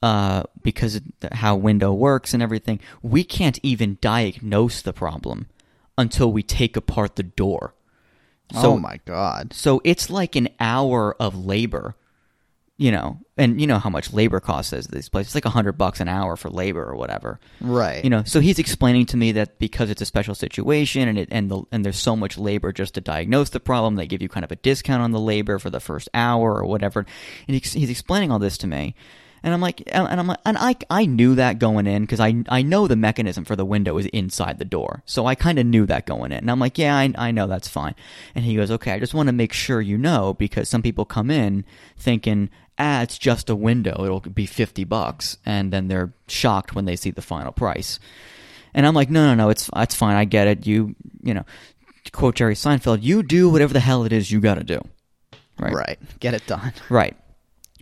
[0.02, 5.48] uh, because of how window works and everything, we can't even diagnose the problem
[5.98, 7.74] until we take apart the door.
[8.54, 9.54] So, oh my god.
[9.54, 11.96] so it's like an hour of labor,
[12.78, 15.30] you know, and you know how much labor costs is these places.
[15.30, 17.40] It's like a hundred bucks an hour for labor or whatever.
[17.62, 18.04] Right.
[18.04, 21.30] You know, so he's explaining to me that because it's a special situation and it
[21.32, 24.30] and the and there's so much labor just to diagnose the problem, they give you
[24.30, 27.06] kind of a discount on the labor for the first hour or whatever.
[27.48, 28.96] And he's, he's explaining all this to me,
[29.44, 32.44] and I'm like, and I'm like, and I I knew that going in because I
[32.50, 35.66] I know the mechanism for the window is inside the door, so I kind of
[35.66, 36.40] knew that going in.
[36.40, 37.96] And I'm like, yeah, I I know that's fine.
[38.36, 41.06] And he goes, okay, I just want to make sure you know because some people
[41.06, 41.66] come in
[41.98, 42.50] thinking
[42.82, 44.04] ah, it's just a window.
[44.04, 45.38] It'll be 50 bucks.
[45.46, 48.00] And then they're shocked when they see the final price.
[48.74, 50.16] And I'm like, no, no, no, it's, it's fine.
[50.16, 50.66] I get it.
[50.66, 51.46] You, you know,
[52.12, 54.82] quote Jerry Seinfeld, you do whatever the hell it is you got to do.
[55.60, 55.74] Right.
[55.74, 56.00] right.
[56.20, 56.74] Get it done.
[56.90, 57.16] Right.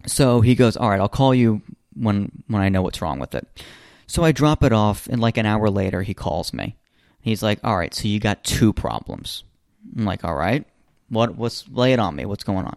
[0.06, 1.62] So he goes, all right, I'll call you
[1.94, 3.48] when, when I know what's wrong with it.
[4.08, 6.76] So I drop it off, and like an hour later, he calls me.
[7.22, 9.44] He's like, "All right, so you got two problems."
[9.96, 10.66] I'm like, "All right,
[11.10, 11.36] what?
[11.36, 12.26] What's lay it on me?
[12.26, 12.76] What's going on?"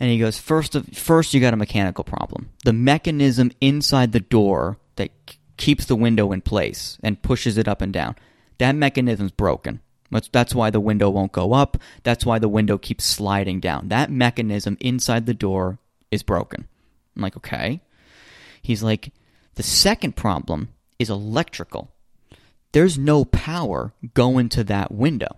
[0.00, 2.50] And he goes, first, of, first you got a mechanical problem.
[2.64, 5.10] The mechanism inside the door that
[5.56, 8.16] keeps the window in place and pushes it up and down,
[8.58, 9.80] that mechanism's broken.
[10.10, 11.78] That's, that's why the window won't go up.
[12.02, 13.88] That's why the window keeps sliding down.
[13.88, 15.78] That mechanism inside the door
[16.14, 16.66] is broken.
[17.14, 17.80] I'm like, okay.
[18.62, 19.12] He's like,
[19.54, 21.90] the second problem is electrical.
[22.72, 25.36] There's no power going to that window.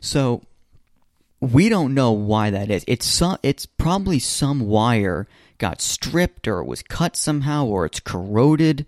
[0.00, 0.42] So
[1.40, 2.84] we don't know why that is.
[2.86, 5.26] It's it's probably some wire
[5.58, 8.86] got stripped or it was cut somehow or it's corroded,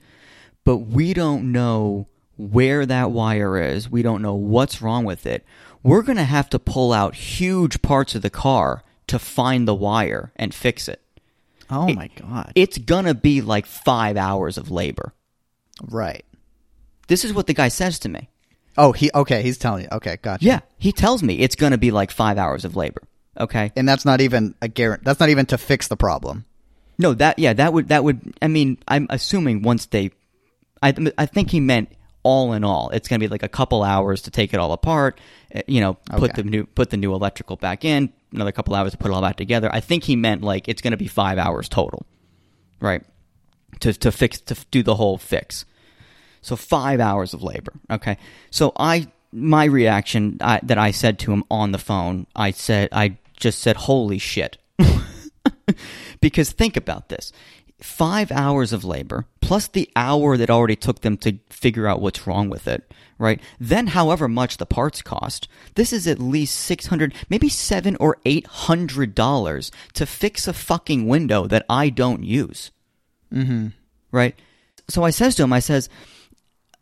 [0.64, 3.90] but we don't know where that wire is.
[3.90, 5.44] We don't know what's wrong with it.
[5.82, 9.74] We're going to have to pull out huge parts of the car to find the
[9.74, 11.00] wire and fix it.
[11.70, 12.52] Oh my god.
[12.54, 15.12] It's going to be like 5 hours of labor.
[15.90, 16.24] right.
[17.08, 18.28] This is what the guy says to me.
[18.76, 19.42] Oh, he okay.
[19.42, 19.88] He's telling you.
[19.92, 20.44] Okay, gotcha.
[20.44, 23.02] Yeah, he tells me it's going to be like 5 hours of labor.
[23.38, 23.70] Okay?
[23.76, 25.02] And that's not even a guarantee.
[25.04, 26.44] That's not even to fix the problem.
[26.98, 28.34] No, that yeah, that would that would.
[28.42, 30.10] I mean, I'm assuming once they,
[30.82, 31.90] I I think he meant
[32.22, 34.72] all in all, it's going to be like a couple hours to take it all
[34.72, 35.20] apart.
[35.54, 36.42] uh, You know, put Okay.
[36.42, 38.12] the new put the new electrical back in.
[38.32, 39.70] Another couple hours to put all back together.
[39.72, 42.04] I think he meant like it's going to be five hours total,
[42.80, 43.02] right?
[43.80, 45.64] To to fix to do the whole fix.
[46.42, 47.72] So five hours of labor.
[47.90, 48.18] Okay.
[48.50, 52.88] So I my reaction I, that I said to him on the phone, I said
[52.92, 54.58] I just said, "Holy shit."
[56.20, 57.32] because think about this
[57.80, 62.26] five hours of labor plus the hour that already took them to figure out what's
[62.26, 63.40] wrong with it right?
[63.58, 69.14] Then however much the parts cost this is at least 600 maybe 7 or 800
[69.14, 72.70] dollars to fix a fucking window that i don't use.
[73.32, 73.68] Mm-hmm.
[74.10, 74.34] right?
[74.88, 75.88] So i says to him i says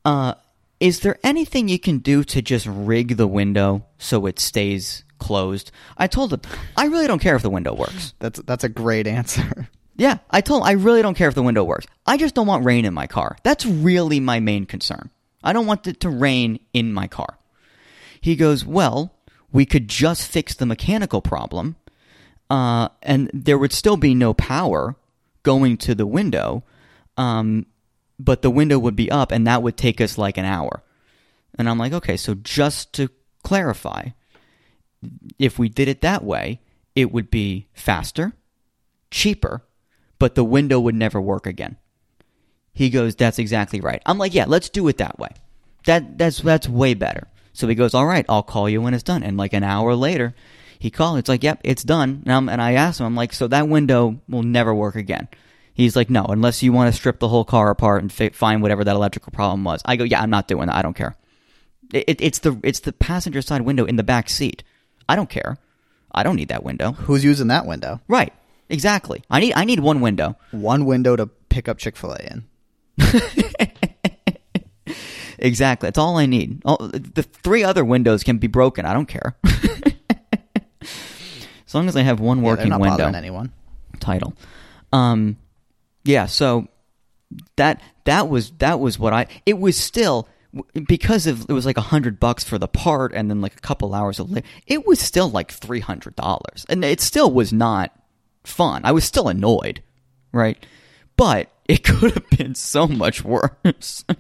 [0.04, 0.34] uh,
[0.80, 5.70] is there anything you can do to just rig the window so it stays closed?
[5.96, 6.40] I told him
[6.76, 8.14] i really don't care if the window works.
[8.18, 9.68] That's that's a great answer.
[9.96, 11.86] yeah, I told him I really don't care if the window works.
[12.06, 13.36] I just don't want rain in my car.
[13.42, 15.10] That's really my main concern.
[15.42, 17.38] I don't want it to rain in my car.
[18.20, 19.14] He goes, Well,
[19.52, 21.76] we could just fix the mechanical problem,
[22.50, 24.96] uh, and there would still be no power
[25.42, 26.64] going to the window,
[27.16, 27.66] um,
[28.18, 30.82] but the window would be up, and that would take us like an hour.
[31.56, 33.10] And I'm like, Okay, so just to
[33.44, 34.08] clarify,
[35.38, 36.60] if we did it that way,
[36.96, 38.32] it would be faster,
[39.10, 39.62] cheaper,
[40.18, 41.76] but the window would never work again.
[42.72, 45.30] He goes, "That's exactly right." I'm like, "Yeah, let's do it that way.
[45.86, 49.02] That that's that's way better." So he goes, "All right, I'll call you when it's
[49.02, 50.34] done." And like an hour later,
[50.78, 51.18] he called.
[51.18, 53.68] It's like, "Yep, it's done." And, I'm, and I asked him, "I'm like, so that
[53.68, 55.28] window will never work again?"
[55.72, 58.60] He's like, "No, unless you want to strip the whole car apart and fi- find
[58.60, 60.76] whatever that electrical problem was." I go, "Yeah, I'm not doing that.
[60.76, 61.16] I don't care.
[61.92, 64.64] It, it, it's the it's the passenger side window in the back seat.
[65.08, 65.58] I don't care.
[66.12, 68.00] I don't need that window." Who's using that window?
[68.08, 68.32] Right.
[68.68, 69.22] Exactly.
[69.30, 70.36] I need I need one window.
[70.50, 72.44] One window to pick up Chick Fil A in.
[75.38, 75.88] Exactly.
[75.88, 76.62] That's all I need.
[76.64, 78.86] All, the three other windows can be broken.
[78.86, 79.36] I don't care.
[79.44, 79.92] as
[81.74, 83.08] long as I have one Yeah, working not window.
[83.08, 83.52] anyone.
[84.00, 84.34] title.
[84.92, 85.36] Um,
[86.04, 86.26] yeah.
[86.26, 86.68] So
[87.56, 89.26] that that was that was what I.
[89.44, 90.28] It was still
[90.88, 93.60] because of it was like a hundred bucks for the part, and then like a
[93.60, 94.46] couple hours of labor.
[94.66, 97.92] It was still like three hundred dollars, and it still was not
[98.44, 98.82] fun.
[98.84, 99.82] I was still annoyed,
[100.32, 100.64] right?
[101.16, 104.04] But it could have been so much worse.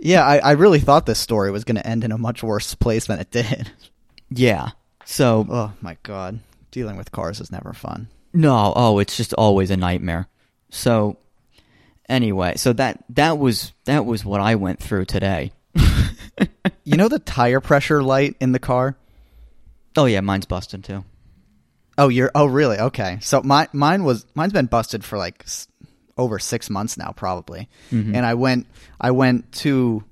[0.00, 2.74] Yeah, I, I really thought this story was going to end in a much worse
[2.74, 3.72] place than it did.
[4.30, 4.70] yeah.
[5.06, 6.38] So Oh my god,
[6.70, 8.06] dealing with cars is never fun.
[8.32, 10.28] No, oh, it's just always a nightmare.
[10.70, 11.16] So
[12.08, 15.52] anyway, so that that was that was what I went through today.
[16.84, 18.96] You know the tire pressure light in the car?
[19.96, 21.04] Oh yeah, mine's busted too.
[21.98, 22.30] Oh, you're.
[22.34, 22.78] Oh, really?
[22.78, 23.18] Okay.
[23.20, 25.68] So my mine was mine's been busted for like s-
[26.16, 27.68] over six months now, probably.
[27.90, 28.14] Mm-hmm.
[28.14, 28.66] And I went
[29.00, 30.04] I went to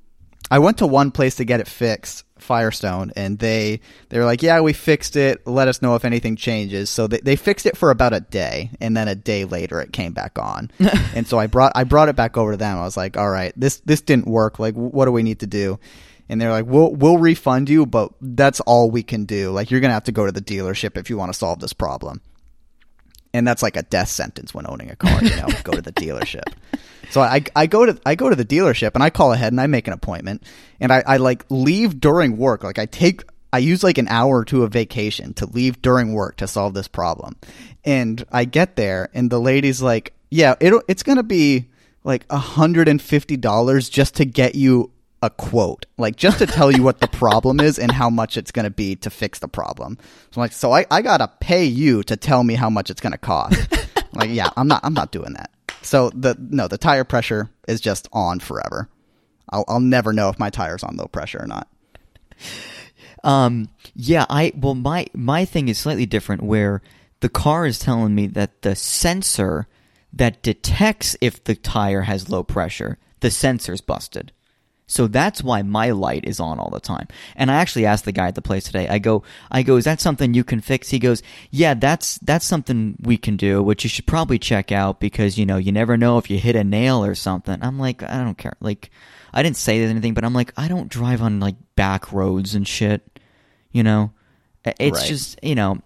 [0.51, 4.43] I went to one place to get it fixed, Firestone, and they they were like,
[4.43, 5.47] "Yeah, we fixed it.
[5.47, 8.71] Let us know if anything changes." So they they fixed it for about a day,
[8.81, 10.71] and then a day later it came back on.
[11.15, 12.79] and so I brought I brought it back over to them.
[12.79, 14.59] I was like, "All right, this this didn't work.
[14.59, 15.79] Like, what do we need to do?"
[16.29, 19.51] And they're like, "We'll we'll refund you, but that's all we can do.
[19.51, 21.73] Like, you're gonna have to go to the dealership if you want to solve this
[21.73, 22.21] problem."
[23.37, 25.23] and that's like a death sentence when owning a car.
[25.23, 26.43] You know, go to the dealership.
[27.09, 29.61] So I I go to I go to the dealership and I call ahead and
[29.61, 30.43] I make an appointment
[30.81, 32.65] and I, I like leave during work.
[32.65, 36.15] Like I take I use like an hour or two of vacation to leave during
[36.15, 37.37] work to solve this problem.
[37.85, 41.69] And I get there and the lady's like, "Yeah, it it's gonna be."
[42.03, 47.09] like $150 just to get you a quote, like just to tell you what the
[47.09, 49.99] problem is and how much it's going to be to fix the problem.
[50.31, 52.91] So I'm like, so I, I got to pay you to tell me how much
[52.91, 53.59] it's going to cost.
[54.13, 55.51] Like, yeah, I'm not, I'm not doing that.
[55.83, 58.89] So the, no, the tire pressure is just on forever.
[59.51, 61.69] I'll, I'll never know if my tire's on low pressure or not.
[63.25, 66.81] Um, yeah, I well my my thing is slightly different where
[67.21, 69.67] the car is telling me that the sensor
[70.13, 74.33] that detects if the tire has low pressure, the sensor's busted.
[74.89, 77.09] So that's why my light is on all the time.
[77.35, 78.87] And I actually asked the guy at the place today.
[78.87, 80.91] I go, I go, is that something you can fix?
[80.91, 85.01] He goes, yeah, that's that's something we can do, which you should probably check out
[85.01, 87.59] because you know you never know if you hit a nail or something.
[87.63, 88.57] I'm like, I don't care.
[88.61, 88.91] Like,
[89.35, 92.55] I didn't say there's anything, but I'm like, I don't drive on like back roads
[92.55, 93.19] and shit.
[93.73, 94.13] You know,
[94.65, 95.09] it's Right.
[95.09, 95.81] just you know,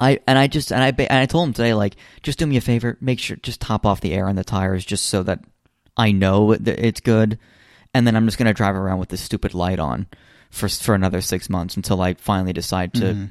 [0.00, 2.56] I and I just and I and I told him today like just do me
[2.56, 5.44] a favor, make sure just top off the air on the tires just so that
[5.96, 7.38] I know that it's good,
[7.96, 10.06] and then I'm just gonna drive around with this stupid light on
[10.50, 13.24] for for another six months until I finally decide to mm-hmm.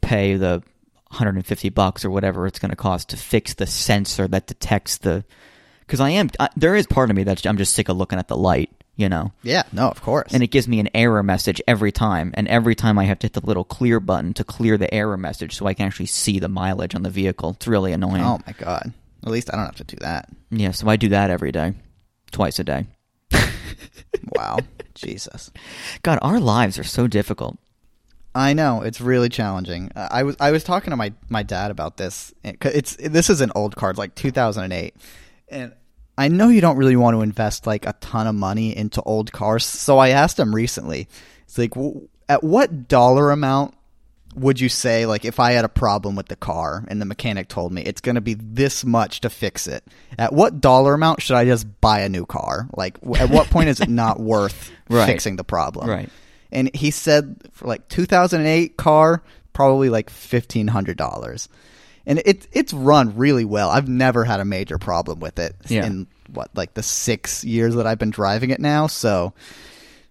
[0.00, 0.62] pay the
[1.08, 5.24] 150 bucks or whatever it's gonna cost to fix the sensor that detects the
[5.80, 8.18] because I am I, there is part of me that I'm just sick of looking
[8.18, 10.32] at the light, you know Yeah, no, of course.
[10.32, 12.32] and it gives me an error message every time.
[12.34, 15.16] And every time I have to hit the little clear button to clear the error
[15.16, 17.50] message so I can actually see the mileage on the vehicle.
[17.50, 18.22] It's really annoying.
[18.22, 18.92] oh my God.
[19.24, 20.28] At least I don't have to do that.
[20.50, 21.74] Yeah, so I do that every day,
[22.30, 22.86] twice a day.
[24.34, 24.58] Wow.
[24.94, 25.50] Jesus.
[26.02, 27.56] God, our lives are so difficult.
[28.34, 29.90] I know it's really challenging.
[29.96, 32.32] Uh, I was I was talking to my my dad about this.
[32.44, 34.94] It- 'cause It's this is an old card, like 2008,
[35.48, 35.72] and
[36.16, 39.32] I know you don't really want to invest like a ton of money into old
[39.32, 39.64] cars.
[39.64, 41.08] So I asked him recently.
[41.44, 43.74] It's like, w- at what dollar amount
[44.34, 47.48] would you say like if I had a problem with the car and the mechanic
[47.48, 49.84] told me it's going to be this much to fix it?
[50.18, 52.68] At what dollar amount should I just buy a new car?
[52.76, 55.06] Like w- at what point is it not worth Right.
[55.06, 55.88] fixing the problem?
[55.88, 56.08] Right.
[56.52, 61.48] and he said for like 2008 car probably like $1500
[62.06, 65.84] and it it's run really well i've never had a major problem with it Yeah.
[65.86, 69.34] in what like the 6 years that i've been driving it now so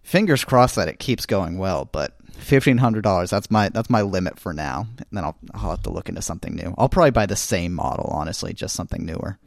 [0.03, 4.53] fingers crossed that it keeps going well but $1500 that's my that's my limit for
[4.53, 4.87] now.
[4.97, 6.73] And then I'll, I'll have to look into something new.
[6.77, 9.37] I'll probably buy the same model honestly just something newer.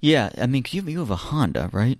[0.00, 1.98] Yeah, I mean, you, you have a Honda, right?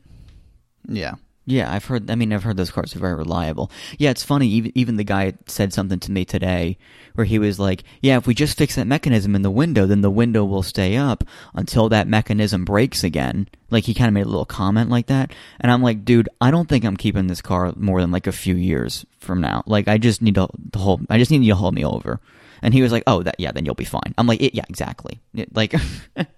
[0.88, 1.14] yeah
[1.48, 2.10] Yeah, I've heard.
[2.10, 3.70] I mean, I've heard those cars are very reliable.
[3.98, 4.48] Yeah, it's funny.
[4.48, 6.76] Even even the guy said something to me today
[7.14, 10.00] where he was like, "Yeah, if we just fix that mechanism in the window, then
[10.00, 11.22] the window will stay up
[11.54, 15.32] until that mechanism breaks again." Like he kind of made a little comment like that,
[15.60, 18.32] and I'm like, "Dude, I don't think I'm keeping this car more than like a
[18.32, 19.62] few years from now.
[19.66, 21.06] Like, I just need to, hold.
[21.10, 22.20] I just need you to hold me over."
[22.60, 25.20] And he was like, "Oh, that yeah, then you'll be fine." I'm like, "Yeah, exactly."
[25.52, 25.76] Like,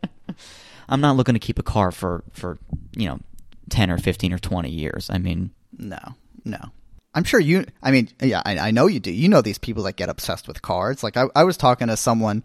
[0.90, 2.58] I'm not looking to keep a car for for
[2.94, 3.20] you know
[3.68, 5.08] 10 or 15 or 20 years.
[5.10, 5.98] I mean, No,
[6.44, 6.58] no.
[7.14, 7.64] I'm sure you.
[7.82, 9.10] I mean, yeah, I, I know you do.
[9.10, 11.02] You know these people that get obsessed with cars.
[11.02, 12.44] Like I, I was talking to someone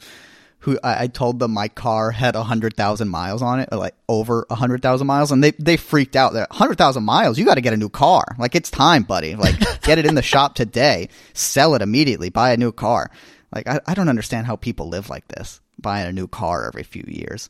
[0.59, 3.77] who I, I told them my car had a hundred thousand miles on it, or
[3.77, 6.33] like over a hundred thousand miles, and they they freaked out.
[6.33, 7.37] They're hundred thousand miles.
[7.37, 8.23] You got to get a new car.
[8.39, 9.35] Like it's time, buddy.
[9.35, 11.09] Like get it in the shop today.
[11.33, 12.29] Sell it immediately.
[12.29, 13.11] Buy a new car.
[13.53, 16.83] Like I, I don't understand how people live like this, buying a new car every
[16.83, 17.49] few years.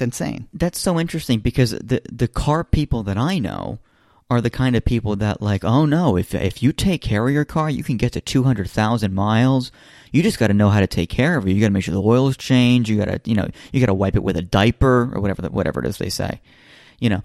[0.00, 0.48] It's insane.
[0.54, 3.78] that's so interesting because the the car people that I know
[4.30, 7.34] are the kind of people that like, oh no, if if you take care of
[7.34, 9.72] your car, you can get to 200,000 miles.
[10.12, 11.52] You just got to know how to take care of it.
[11.52, 12.88] You got to make sure the oil's changed.
[12.88, 15.42] You got to, you know, you got to wipe it with a diaper or whatever,
[15.48, 16.40] whatever it is they say.
[17.00, 17.22] You know,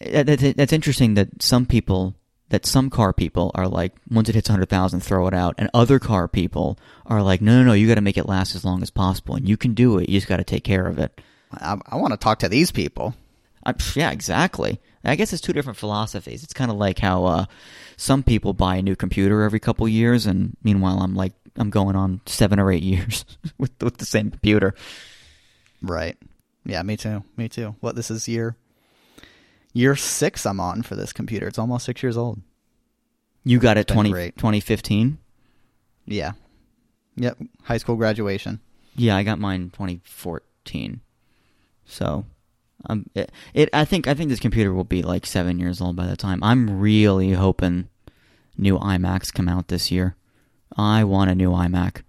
[0.00, 2.14] uh, that- that's interesting that some people,
[2.50, 5.54] that some car people are like, once it hits 100,000, throw it out.
[5.58, 8.54] And other car people are like, no, no, no, you got to make it last
[8.54, 9.34] as long as possible.
[9.34, 10.08] And you can do it.
[10.08, 11.20] You just got to take care of it.
[11.60, 13.14] I, I want to talk to these people.
[13.64, 14.80] I, yeah, exactly.
[15.04, 16.42] I guess it's two different philosophies.
[16.42, 17.44] It's kind of like how uh,
[17.96, 21.94] some people buy a new computer every couple years, and meanwhile, I'm like, I'm going
[21.96, 23.24] on seven or eight years
[23.58, 24.74] with with the same computer.
[25.82, 26.16] Right.
[26.64, 27.22] Yeah, me too.
[27.36, 27.76] Me too.
[27.80, 28.56] What this is year
[29.74, 31.46] year six I'm on for this computer.
[31.46, 32.40] It's almost six years old.
[33.44, 35.18] You got it Been 20, 2015?
[36.06, 36.32] Yeah.
[37.16, 37.38] Yep.
[37.64, 38.60] High school graduation.
[38.96, 41.00] Yeah, I got mine 2014.
[41.94, 42.24] So,
[42.86, 43.68] um, it, it.
[43.72, 46.42] I think I think this computer will be like seven years old by the time.
[46.42, 47.88] I'm really hoping
[48.58, 50.16] new iMacs come out this year.
[50.76, 52.02] I want a new iMac.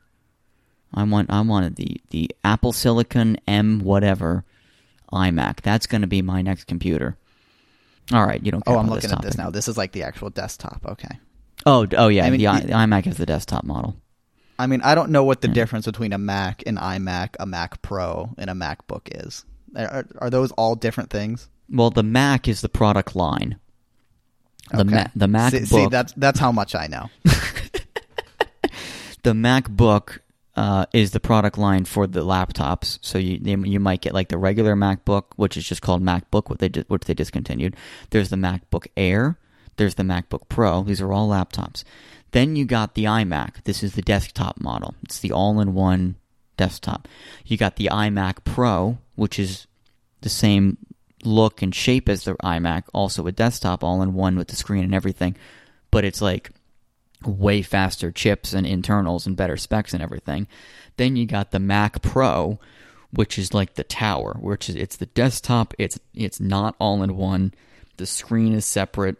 [0.93, 4.43] I want I wanted the the Apple Silicon M whatever
[5.13, 5.61] iMac.
[5.61, 7.15] That's going to be my next computer.
[8.11, 8.65] All right, you don't.
[8.65, 9.49] Care Oh, I'm looking at this now.
[9.51, 10.83] This is like the actual desktop.
[10.87, 11.19] Okay.
[11.65, 13.95] Oh, oh yeah, I mean, the, i- the iMac is the desktop model.
[14.57, 15.53] I mean, I don't know what the Yeah.
[15.55, 19.43] difference between a Mac, an iMac, a Mac Pro, and a MacBook is.
[19.75, 21.49] Are, are those all different things?
[21.69, 23.57] Well, the Mac is the product line.
[24.71, 24.95] The Okay.
[24.95, 27.09] Ma- the MacBook See, see, that's that's how much I know.
[29.23, 30.19] the MacBook
[30.55, 32.97] uh, is the product line for the laptops.
[33.01, 36.59] So you you might get like the regular MacBook, which is just called MacBook, what
[36.59, 37.75] they di- which they discontinued.
[38.09, 39.37] There's the MacBook Air.
[39.77, 40.83] There's the MacBook Pro.
[40.83, 41.83] These are all laptops.
[42.31, 43.63] Then you got the iMac.
[43.65, 44.95] This is the desktop model.
[45.03, 46.15] It's the all-in-one
[46.57, 47.07] desktop.
[47.45, 49.67] You got the iMac Pro, which is
[50.21, 50.77] the same
[51.23, 55.35] look and shape as the iMac, also a desktop all-in-one with the screen and everything,
[55.91, 56.51] but it's like
[57.25, 60.47] way faster chips and internals and better specs and everything.
[60.97, 62.59] Then you got the Mac Pro,
[63.11, 65.73] which is like the tower, which is it's the desktop.
[65.77, 67.53] It's it's not all in one.
[67.97, 69.17] The screen is separate,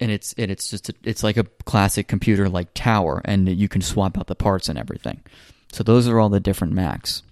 [0.00, 3.68] and it's and it's just a, it's like a classic computer like tower, and you
[3.68, 5.20] can swap out the parts and everything.
[5.72, 7.22] So those are all the different Macs.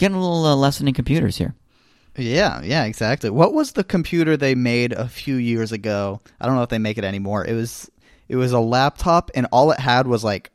[0.00, 1.54] Getting a little uh, lesson in computers here.
[2.16, 3.28] Yeah, yeah, exactly.
[3.30, 6.20] What was the computer they made a few years ago?
[6.40, 7.44] I don't know if they make it anymore.
[7.46, 7.90] It was
[8.28, 10.50] it was a laptop and all it had was like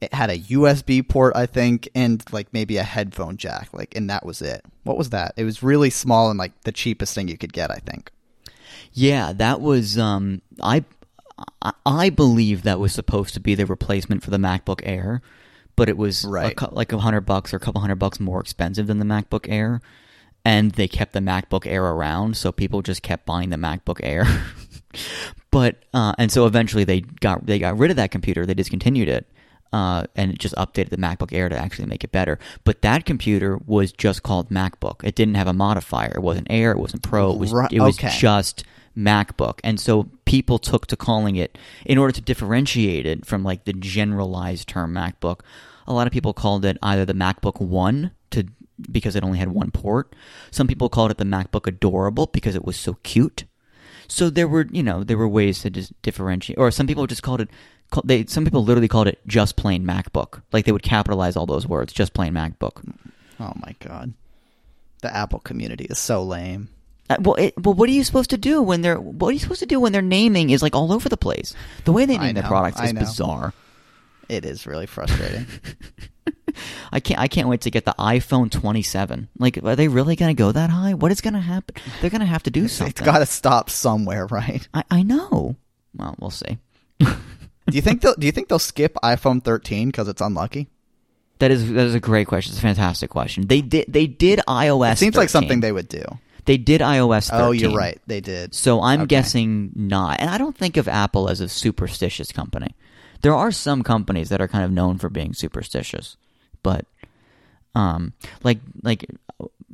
[0.00, 4.10] it had a USB port, I think, and like maybe a headphone jack, like and
[4.10, 4.62] that was it.
[4.82, 5.32] What was that?
[5.36, 8.10] It was really small and like the cheapest thing you could get, I think.
[8.92, 10.84] Yeah, that was um I
[11.62, 15.22] I- I believe that was supposed to be the replacement for the MacBook Air,
[15.76, 16.56] but it was a Right.
[16.56, 19.46] cou- like a hundred bucks or a couple hundred bucks more expensive than the MacBook
[19.48, 19.80] Air,
[20.44, 24.26] and they kept the MacBook Air around, so people just kept buying the MacBook Air.
[25.50, 29.08] but uh, and so eventually they got they got rid of that computer, they discontinued
[29.08, 29.26] it.
[29.72, 32.38] Uh, and it just updated the MacBook Air to actually make it better.
[32.64, 35.02] But that computer was just called MacBook.
[35.04, 36.12] It didn't have a modifier.
[36.14, 36.70] It wasn't Air.
[36.70, 37.32] It wasn't Pro.
[37.32, 38.16] It was Right, it was okay.
[38.16, 38.64] just
[38.96, 39.58] MacBook.
[39.62, 43.72] And so people took to calling it, in order to differentiate it from like the
[43.72, 45.40] generalized term MacBook,
[45.86, 48.46] a lot of people called it either the MacBook One to
[48.90, 50.14] because it only had one port.
[50.50, 53.44] Some people called it the MacBook Adorable because it was so cute.
[54.08, 57.22] So there were, you know, there were ways to just differentiate, or some people just
[57.22, 57.50] called it.
[58.04, 60.42] They some people literally called it just plain MacBook.
[60.52, 62.82] Like they would capitalize all those words, just plain MacBook.
[63.40, 64.14] Oh my god.
[65.02, 66.68] The Apple community is so lame.
[67.08, 69.38] Uh, well, it, well, what are you supposed to do when they're what are you
[69.38, 71.54] supposed to do when their naming is like all over the place?
[71.84, 73.52] The way they name their products is bizarre.
[74.28, 75.46] It is really frustrating.
[76.92, 79.28] I can't I can't wait to get the iPhone 27.
[79.38, 80.94] Like, are they really going to go that high?
[80.94, 81.76] What is going to happen?
[82.00, 82.90] They're going to have to do something.
[82.90, 84.66] it's got to stop somewhere, right?
[84.74, 85.56] I, I know.
[85.94, 86.58] Well, we'll see.
[87.00, 90.68] Do you think they'll do you think they'll skip iPhone 13 cuz it's unlucky?
[91.40, 92.52] That is that is a great question.
[92.52, 93.48] It's a fantastic question.
[93.48, 94.92] They did they did iOS.
[94.92, 96.04] It seems like something they would do.
[96.46, 97.28] They did iOS.
[97.30, 97.44] 13.
[97.44, 98.00] Oh, you're right.
[98.06, 98.54] They did.
[98.54, 99.08] So I'm Okay.
[99.08, 100.20] guessing not.
[100.20, 102.74] And I don't think of Apple as a superstitious company.
[103.22, 106.16] There are some companies that are kind of known for being superstitious,
[106.62, 106.86] but
[107.74, 109.04] um, like like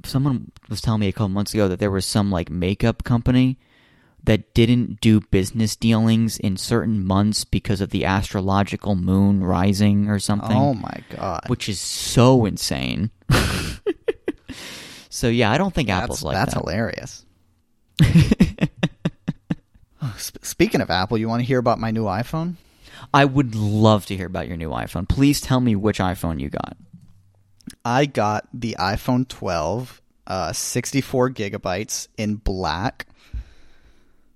[0.05, 3.59] someone was telling me a couple months ago that there was some like makeup company
[4.25, 10.18] that didn't do business dealings in certain months because of the astrological moon rising or
[10.20, 11.43] something Oh my god.
[11.49, 13.11] which is so insane.
[15.23, 16.61] so yeah, I don't think Apple's that's like that's that.
[16.61, 17.25] hilarious.
[20.43, 22.55] Speaking of Apple, you want to hear about my new iPhone?
[23.14, 25.09] I would love to hear about your new iPhone.
[25.09, 26.77] Please tell me which iPhone you got.
[27.85, 33.07] I got the iPhone 12, uh, 64 gigabytes in black.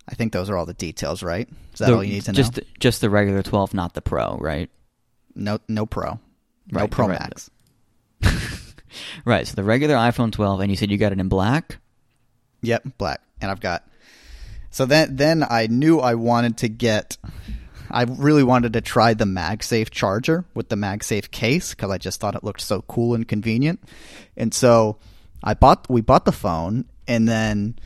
[0.09, 1.49] I think those are all the details, right?
[1.73, 2.37] Is that The- all you need to know?
[2.37, 4.71] just just the regular 12, not the Pro, right?
[5.35, 6.21] no, no Pro,
[6.71, 7.09] no Right, Pro.
[7.09, 7.51] Max.
[9.25, 9.47] Right.
[9.47, 11.79] So the regular iPhone 12, and you said you got it in black.
[12.63, 13.21] Yep, black.
[13.41, 13.89] And I've got.
[14.71, 17.17] So then, then I knew I wanted to get.
[17.91, 22.21] I really wanted to try the MagSafe charger with the MagSafe case because I just
[22.21, 23.81] thought it looked so cool and convenient.
[24.37, 24.99] And so
[25.43, 25.89] I bought.
[25.89, 27.79] We bought the phone, and then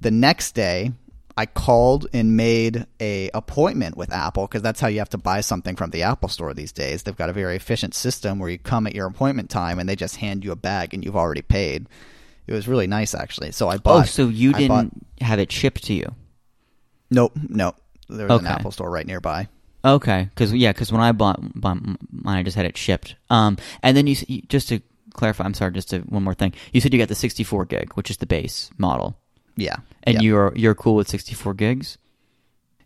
[0.00, 0.92] the next day
[1.36, 5.40] I called and made a appointment with Apple because that's how you have to buy
[5.40, 7.02] something from the Apple Store these days.
[7.02, 9.96] They've got a very efficient system where you come at your appointment time and they
[9.96, 11.86] just hand you a bag and you've already paid.
[12.46, 13.52] It was really nice actually.
[13.52, 14.02] So I bought.
[14.02, 16.14] oh, so you I didn't bought- have it shipped to you?
[17.10, 17.76] Nope, nope.
[18.08, 19.48] There was an Apple store right nearby.
[19.84, 23.16] Okay, because yeah, because when I bought bought mine, I just had it shipped.
[23.30, 24.80] Um, and then you, you just to
[25.14, 26.52] clarify, I'm sorry, just to, one more thing.
[26.72, 29.16] You said you got the 64 gig, which is the base model,
[29.56, 30.20] Yeah, and yeah.
[30.20, 31.98] you're you're cool with 64 gigs.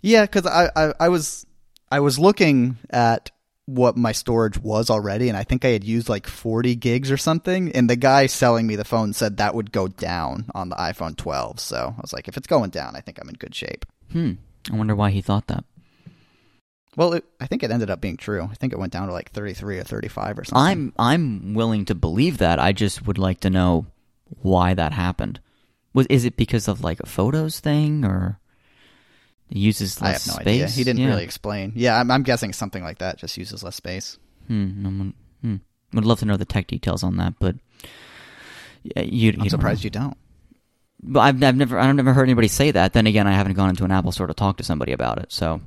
[0.03, 1.47] yeah, because I, I I was
[1.91, 3.31] I was looking at
[3.67, 7.17] what my storage was already, and I think I had used like 40 gigs or
[7.17, 7.73] something.
[7.73, 11.17] And the guy selling me the phone said that would go down on the iPhone
[11.17, 11.61] 12.
[11.61, 13.85] So I was like, if it's going down, I think I'm in good shape.
[14.13, 14.33] Hmm.
[14.73, 15.65] I wonder why he thought that.
[16.97, 18.49] Well, it, I think it ended up being true.
[18.51, 20.59] I think it went down to like 33 or 35 or something.
[20.59, 22.59] I'm I'm willing to believe that.
[22.59, 23.87] I just would like to know
[24.41, 25.41] why that happened.
[25.97, 28.39] Was is it because of like a photos thing or
[29.51, 30.63] it uses I less have no space?
[30.63, 30.69] idea.
[30.69, 31.09] He didn't Yeah.
[31.09, 31.73] really explain.
[31.75, 34.19] Yeah, I'm, I'm guessing something like that just uses less space.
[34.47, 35.57] Hmm, hmm.
[35.95, 37.57] Would love to know the tech details on that, but
[38.83, 39.35] yeah, you.
[39.41, 40.17] I'm surprised you don't.
[41.03, 42.93] But I've, I've never I've never heard anybody say that.
[42.93, 45.33] Then again, I haven't gone into an Apple store to talk to somebody about it.
[45.33, 45.61] So.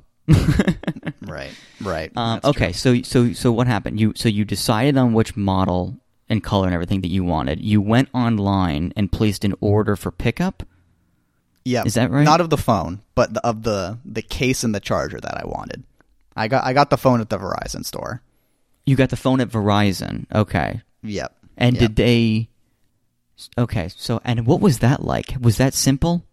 [1.22, 1.50] Right,
[1.80, 2.12] right.
[2.16, 3.98] Um, okay, so so so what happened?
[4.00, 5.96] You so you decided on which model
[6.30, 7.60] and color and everything that you wanted.
[7.60, 10.62] You went online and placed an order for pickup.
[11.64, 12.24] Yeah, Is that right?
[12.24, 15.44] Not of the phone, but the, of the the case and the charger that I
[15.46, 15.84] wanted.
[16.34, 18.22] I got I got the phone at the Verizon store.
[18.86, 20.24] You got the phone at Verizon.
[20.34, 20.80] Okay.
[21.02, 21.36] Yep.
[21.58, 21.80] And Yep.
[21.80, 22.48] did they
[23.58, 25.34] Okay, so and what was that like?
[25.40, 26.24] Was that simple?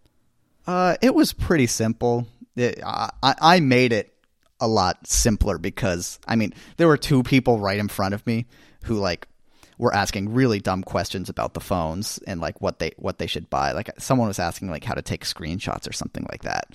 [0.66, 2.26] Uh, it was pretty simple.
[2.56, 4.12] It, I, I I made it
[4.60, 8.46] a lot simpler because I mean there were two people right in front of me
[8.84, 9.28] who like
[9.78, 13.48] were asking really dumb questions about the phones and like what they what they should
[13.48, 13.72] buy.
[13.72, 16.74] Like someone was asking like how to take screenshots or something like that.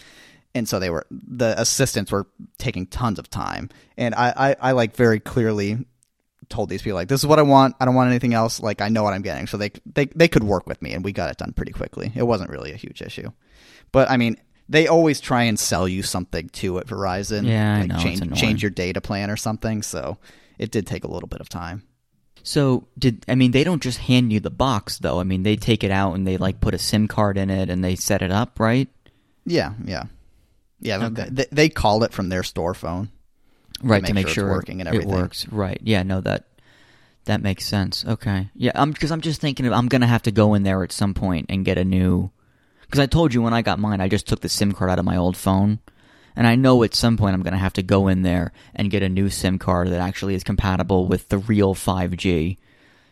[0.56, 2.28] And so they were the assistants were
[2.58, 3.70] taking tons of time.
[3.97, 5.86] And I, I, I like very clearly
[6.49, 7.76] told these people like this is what I want.
[7.80, 8.60] I don't want anything else.
[8.60, 9.47] Like I know what I'm getting.
[9.47, 12.12] So they they they could work with me and we got it done pretty quickly.
[12.16, 13.32] It wasn't really a huge issue.
[13.91, 14.38] But I mean,
[14.70, 17.45] they always try and sell you something too at Verizon.
[17.47, 19.82] Yeah, I like know, change change your data plan or something.
[19.82, 20.18] So
[20.58, 21.84] it did take a little bit of time.
[22.44, 25.20] So did I mean they don't just hand you the box though.
[25.20, 27.70] I mean they take it out and they like put a SIM card in it
[27.70, 28.89] and they set it up, right?
[29.46, 30.04] Yeah, yeah,
[30.80, 31.06] yeah.
[31.06, 31.28] Okay.
[31.32, 33.10] They, they call it from their store phone.
[33.82, 35.10] Right make to make sure it's sure, working and everything.
[35.10, 35.48] it works.
[35.48, 35.80] Right.
[35.84, 36.46] Yeah, no that
[37.26, 38.06] that makes sense.
[38.06, 38.50] Okay.
[38.56, 40.91] Yeah, I'm because I'm just thinking I'm going to have to go in there at
[40.91, 42.30] some point and get a new
[42.91, 45.00] cuz I told you when I got mine I just took the SIM card out
[45.00, 45.80] of my old phone.
[46.36, 48.90] And I know at some point I'm going to have to go in there and
[48.90, 52.58] get a new SIM card that actually is compatible with the real 5G.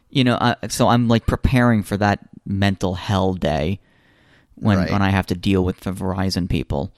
[0.10, 3.80] You know, I, so I'm like preparing for that mental hell day
[4.56, 4.92] when Right.
[4.92, 6.92] when I have to deal with the Verizon people.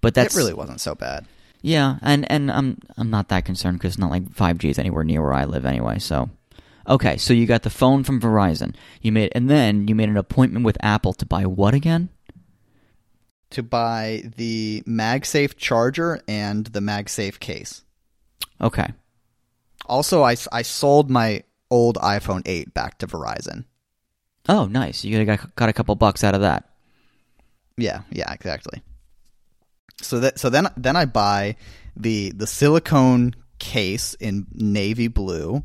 [0.00, 1.26] But that's it really wasn't so bad.
[1.62, 5.04] yeah, and and I'm I'm not that concerned because it's not like 5G is anywhere
[5.04, 5.98] near where I live anyway.
[5.98, 6.30] So,
[6.88, 8.74] okay, so you got the phone from Verizon.
[9.00, 12.08] You made and then you made an appointment with Apple to buy what again?
[13.50, 17.84] To buy the MagSafe charger and the MagSafe case.
[18.60, 18.88] Okay,
[19.86, 23.64] Also, I, I sold my old iPhone 8 back to Verizon.
[24.48, 26.68] oh nice, you got got a couple bucks out of that.
[27.76, 28.82] Yeah, yeah, exactly.
[30.02, 31.56] So that so then then I buy
[31.96, 35.64] the the silicone case in navy blue,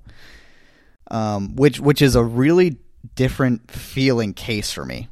[1.10, 2.78] um, which which is a really
[3.16, 5.08] different feeling case for me.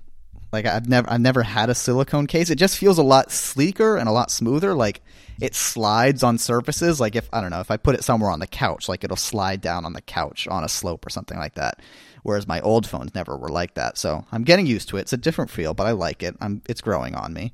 [0.52, 2.50] Like I've never I've never had a silicone case.
[2.50, 4.74] It just feels a lot sleeker and a lot smoother.
[4.74, 5.02] Like
[5.40, 7.00] it slides on surfaces.
[7.00, 9.18] Like if I don't know if I put it somewhere on the couch, like it'll
[9.18, 11.82] slide down on the couch on a slope or something like that.
[12.24, 13.98] Whereas my old phones never were like that.
[13.98, 15.02] So I'm getting used to it.
[15.02, 16.36] It's a different feel, but I like it.
[16.42, 17.54] I'm it's growing on me.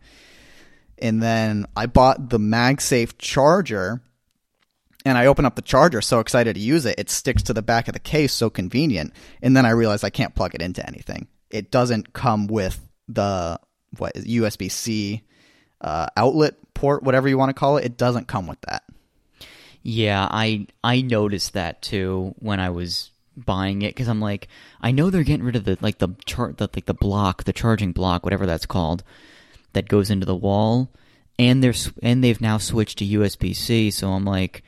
[0.97, 4.01] And then I bought the MagSafe charger
[5.05, 6.95] and I open up the charger, so excited to use it.
[6.97, 9.13] It sticks to the back of the case, so convenient.
[9.41, 11.27] And then I realize I can't plug it into anything.
[11.55, 13.59] It doesn't come with the
[13.97, 15.23] what USB C
[15.81, 17.85] uh, outlet port, whatever you want to call it.
[17.85, 18.83] It doesn't come with that.
[19.81, 24.47] Yeah, I I noticed that too when I was buying it because I'm like,
[24.81, 27.53] I know they're getting rid of the like the chart, the like the block, the
[27.53, 29.03] charging block, whatever that's called,
[29.73, 30.89] that goes into the wall,
[31.39, 33.91] and they're and they've now switched to USB C.
[33.91, 34.63] So I'm like,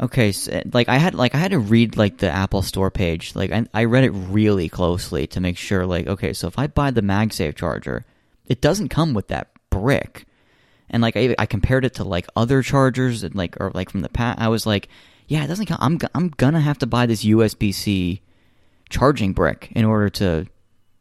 [0.00, 3.34] okay, so, like I had like I had to read like the Apple Store page,
[3.34, 6.66] like I, I read it really closely to make sure, like, okay, so if I
[6.66, 8.04] buy the MagSafe charger,
[8.46, 10.24] it doesn't come with that brick
[10.90, 14.00] and like I, I compared it to like other chargers and like or like from
[14.00, 14.88] the past i was like
[15.26, 18.22] yeah it doesn't count i'm, I'm gonna have to buy this usb-c
[18.88, 20.46] charging brick in order to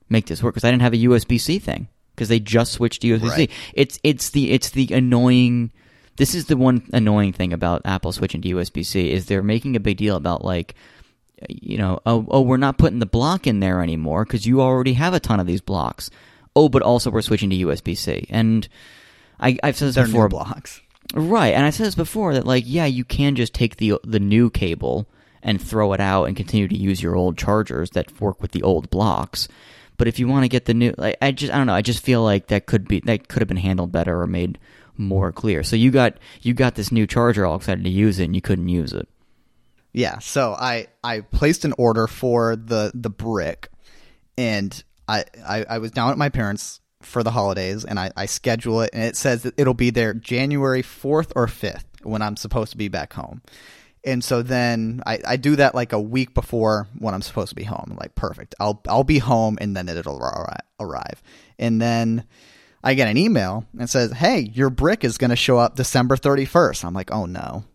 [0.09, 3.17] make this work because i didn't have a usb-c thing because they just switched to
[3.17, 3.51] usb-c Right.
[3.73, 5.71] it's it's the it's the annoying
[6.17, 9.79] this is the one annoying thing about apple switching to usb-c is they're making a
[9.79, 10.75] big deal about like
[11.49, 14.93] you know, oh, oh, we're not putting the block in there anymore because you already
[14.93, 16.09] have a ton of these blocks.
[16.55, 18.25] Oh, but also we're switching to USB C.
[18.29, 18.67] And
[19.39, 20.81] I, I've said this They're before, blocks.
[21.13, 21.53] right?
[21.53, 24.49] And I said this before that like, yeah, you can just take the the new
[24.49, 25.07] cable
[25.43, 28.63] and throw it out and continue to use your old chargers that work with the
[28.63, 29.47] old blocks.
[29.97, 31.73] But if you want to get the new, like, I just I don't know.
[31.73, 34.57] I just feel like that could be that could have been handled better or made
[34.97, 35.07] Mm-hmm.
[35.07, 35.63] more clear.
[35.63, 38.41] So you got you got this new charger, all excited to use it, and you
[38.41, 39.07] couldn't use it.
[39.93, 43.69] Yeah, so I I placed an order for the the brick,
[44.37, 48.25] and I I, I was down at my parents for the holidays, and I, I
[48.25, 52.35] schedule it, and it says that it'll be there January fourth or fifth when I'm
[52.37, 53.41] supposed to be back home,
[54.03, 57.55] And so then I, I do that like a week before when I'm supposed to
[57.55, 57.87] be home.
[57.91, 58.55] I'm like, perfect.
[58.59, 60.21] I'll I'll be home and then it'll
[60.79, 61.21] arrive.
[61.59, 62.23] And then
[62.83, 66.15] I get an email and says, "Hey, your brick is going to show up December
[66.15, 67.65] 31st." I'm like, "Oh no,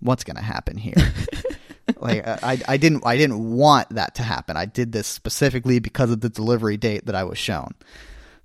[0.00, 0.94] what's going to happen here?"
[2.00, 4.56] like uh, I I didn't I didn't want that to happen.
[4.56, 7.74] I did this specifically because of the delivery date that I was shown.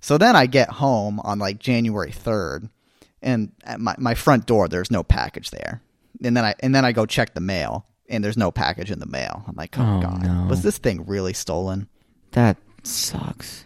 [0.00, 2.68] So then I get home on like January 3rd,
[3.22, 5.82] and at my my front door there's no package there.
[6.22, 8.98] And then I and then I go check the mail, and there's no package in
[8.98, 9.44] the mail.
[9.46, 10.46] I'm like, oh, Oh, god, no.
[10.48, 11.88] was this thing really stolen?
[12.32, 13.64] That sucks.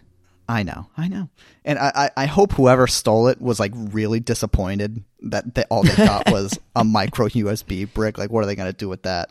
[0.49, 1.29] I know, I know,
[1.65, 5.83] and I, I, I hope whoever stole it was like really disappointed that they, all
[5.83, 8.19] they got was a micro USB brick.
[8.19, 9.31] Like, what are they going to do with that?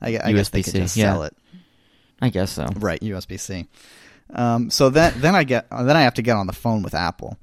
[0.00, 1.12] I, I guess they could just yeah.
[1.12, 1.36] sell it,
[2.20, 2.66] I guess so.
[2.76, 3.00] right?
[3.00, 3.66] USB C.
[4.30, 6.94] Um, so then then I get then I have to get on the phone with
[6.94, 7.38] Apple,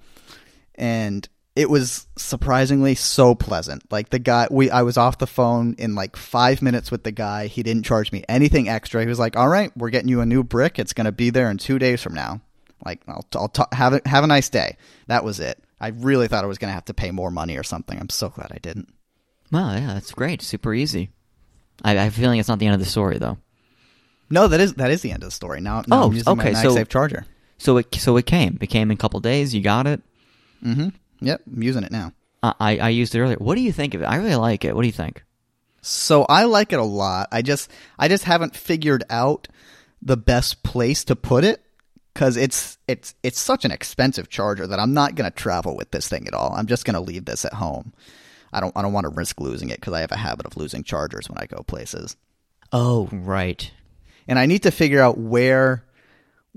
[0.76, 3.90] and it was surprisingly so pleasant.
[3.92, 7.12] Like the guy, we I was off the phone in like five minutes with the
[7.12, 7.48] guy.
[7.48, 9.02] He didn't charge me anything extra.
[9.02, 10.78] He was like, "All right, we're getting you a new brick.
[10.78, 12.42] It's going to be there in two days from now."
[12.84, 14.78] Like, I'll, I'll ta- have a, have a nice day.
[15.08, 15.62] That was it.
[15.80, 17.98] I really thought I was going to have to pay more money or something.
[18.00, 18.90] I'm so glad I didn't.
[19.52, 20.42] Well, yeah, that's great.
[20.42, 21.12] Super easy.
[21.84, 23.38] I, I have a feeling it's not the end of the story though.
[24.30, 25.62] No, that is that is the end of the story.
[25.62, 27.26] Now, now Oh, I'm using okay, my so- MagSafe charger.
[27.58, 28.58] So it so it came.
[28.62, 29.54] It came in a couple days.
[29.54, 30.02] You got it.
[30.64, 30.90] Mm-hmm.
[31.22, 32.12] Yep, I'm using it now.
[32.42, 33.38] I, I I used it earlier.
[33.38, 34.06] What do you think of it?
[34.06, 34.76] I really like it.
[34.76, 35.24] What do you think?
[35.82, 37.28] So I like it a lot.
[37.32, 37.70] I just
[38.00, 39.48] I just haven't figured out
[40.02, 41.64] the best place to put it
[42.16, 45.92] cuz it's it's it's such an expensive charger that I'm not going to travel with
[45.92, 46.54] this thing at all.
[46.56, 47.94] I'm just going to leave this at home.
[48.52, 50.58] I don't I don't want to risk losing it cuz I have a habit of
[50.58, 52.16] losing chargers when I go places.
[52.72, 53.70] Oh, right.
[54.28, 55.86] And I need to figure out where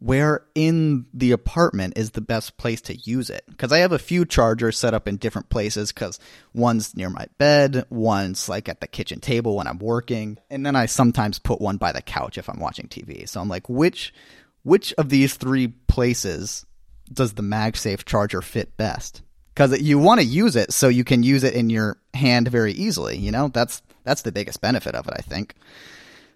[0.01, 3.99] where in the apartment is the best place to use it because i have a
[3.99, 6.21] few chargers set up in different places because
[6.55, 10.77] one's near my bed one's like at the kitchen table when i'm working and then
[10.77, 14.15] i sometimes put one by the couch if i'm watching tv so i'm like which
[14.63, 16.67] which of these three places
[17.13, 19.23] does the magsafe charger fit best
[19.55, 22.73] because you want to use it so you can use it in your hand very
[22.73, 25.55] easily you know that's that's the biggest benefit of it i think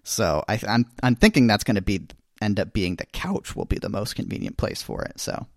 [0.03, 2.07] so I, I'm I'm thinking that's going to be
[2.41, 5.19] end up being the couch will be the most convenient place for it.
[5.19, 5.47] So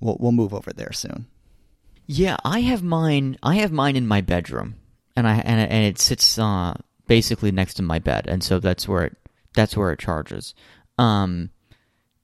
[0.00, 1.26] we'll we'll move over there soon.
[2.06, 3.38] Yeah, I have mine.
[3.42, 4.76] I have mine in my bedroom,
[5.14, 6.74] and I and, and it sits uh,
[7.06, 9.16] basically next to my bed, and so that's where it
[9.54, 10.54] that's where it charges.
[10.98, 11.50] Um,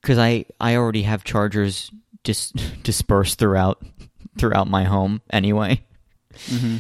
[0.01, 1.91] because I I already have chargers
[2.25, 3.83] just dispersed throughout
[4.39, 5.83] throughout my home anyway.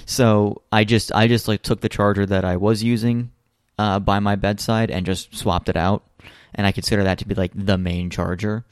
[0.06, 3.32] So I just I just like took the charger that I was using
[3.78, 6.04] uh, by my bedside and just swapped it out,
[6.54, 8.64] and I consider that to be like the main charger.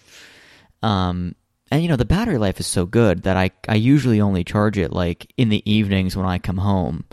[0.83, 1.35] Um,
[1.71, 4.79] and you know the battery life is so good that I I usually only charge
[4.79, 7.05] it like in the evenings when I come home,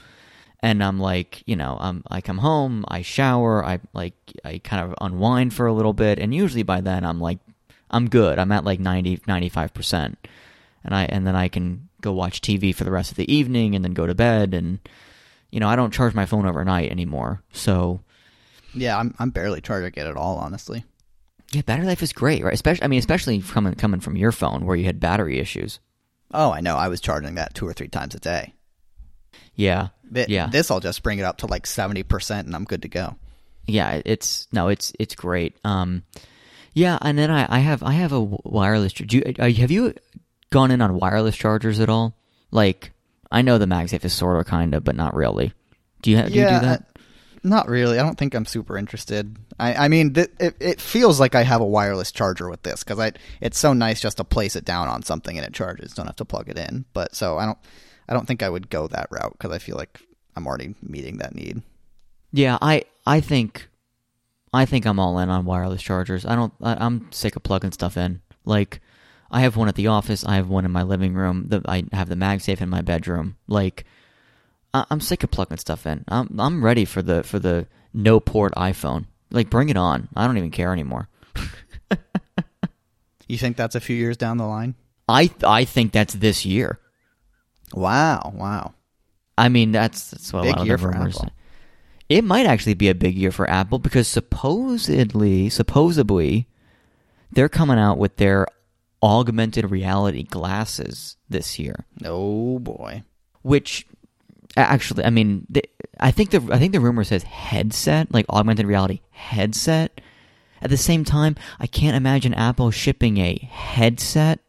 [0.61, 4.83] and I'm like you know um I come home I shower I like I kind
[4.83, 7.39] of unwind for a little bit, and usually by then I'm like
[7.89, 10.27] I'm good I'm at like 90 95 percent,
[10.83, 13.75] and I and then I can go watch TV for the rest of the evening
[13.75, 14.79] and then go to bed and
[15.51, 18.01] you know I don't charge my phone overnight anymore so.
[18.73, 20.83] Yeah, I'm I'm barely charging it at all, honestly.
[21.51, 22.53] Yeah, battery life is great, right?
[22.53, 25.79] Especially, I mean, especially coming coming from your phone where you had battery issues.
[26.33, 26.75] Oh, I know.
[26.75, 28.53] I was charging that two or three times a day.
[29.55, 32.65] Yeah, Thi- yeah, This I'll just bring it up to like seventy percent, and I'm
[32.65, 33.15] good to go.
[33.65, 34.01] yeah.
[34.05, 35.55] It's no, it's it's great.
[35.63, 36.03] Um,
[36.73, 38.93] yeah, and then I, I have I have a wireless.
[38.93, 39.93] Do you, uh, have you
[40.51, 42.17] gone in on wireless chargers at all?
[42.51, 42.91] Like,
[43.31, 45.53] I know the MagSafe is sort of, kind of, but not really.
[46.01, 46.81] Do you ha- do you do that?
[46.95, 46.99] I-
[47.43, 47.99] not really.
[47.99, 49.37] I don't think I'm super interested.
[49.59, 52.83] I, I mean, th- it, it feels like I have a wireless charger with this
[52.83, 55.93] because I it's so nice just to place it down on something and it charges.
[55.93, 56.85] Don't have to plug it in.
[56.93, 57.59] But so I don't
[58.07, 59.99] I don't think I would go that route because I feel like
[60.35, 61.61] I'm already meeting that need.
[62.31, 63.69] Yeah, I I think
[64.53, 66.25] I think I'm all in on wireless chargers.
[66.25, 66.53] I don't.
[66.61, 68.21] I, I'm sick of plugging stuff in.
[68.45, 68.81] Like,
[69.31, 70.23] I have one at the office.
[70.23, 71.47] I have one in my living room.
[71.47, 73.37] The, I have the MagSafe in my bedroom.
[73.47, 73.85] Like,
[74.73, 76.05] I, I'm sick of plugging stuff in.
[76.07, 79.05] I'm I'm ready for the for the no port iPhone.
[79.31, 80.09] Like, bring it on.
[80.15, 81.09] I don't even care anymore.
[83.27, 84.75] You think that's a few years down the line?
[85.07, 86.79] I I think that's this year.
[87.75, 88.73] Wow, wow.
[89.37, 91.17] I mean, that's that's what Big a lot year of the for rumors.
[91.17, 91.33] Apple.
[92.07, 96.47] It might actually be a big year for Apple because supposedly, supposedly,
[97.31, 98.47] they're coming out with their
[99.01, 101.85] augmented reality glasses this year.
[102.03, 103.03] Oh boy.
[103.41, 103.85] Which,
[104.55, 105.63] actually, I mean, the,
[105.99, 109.99] I think the I think the rumor says headset, like augmented reality headset.
[110.61, 114.39] At the same time, I can't imagine Apple shipping a headset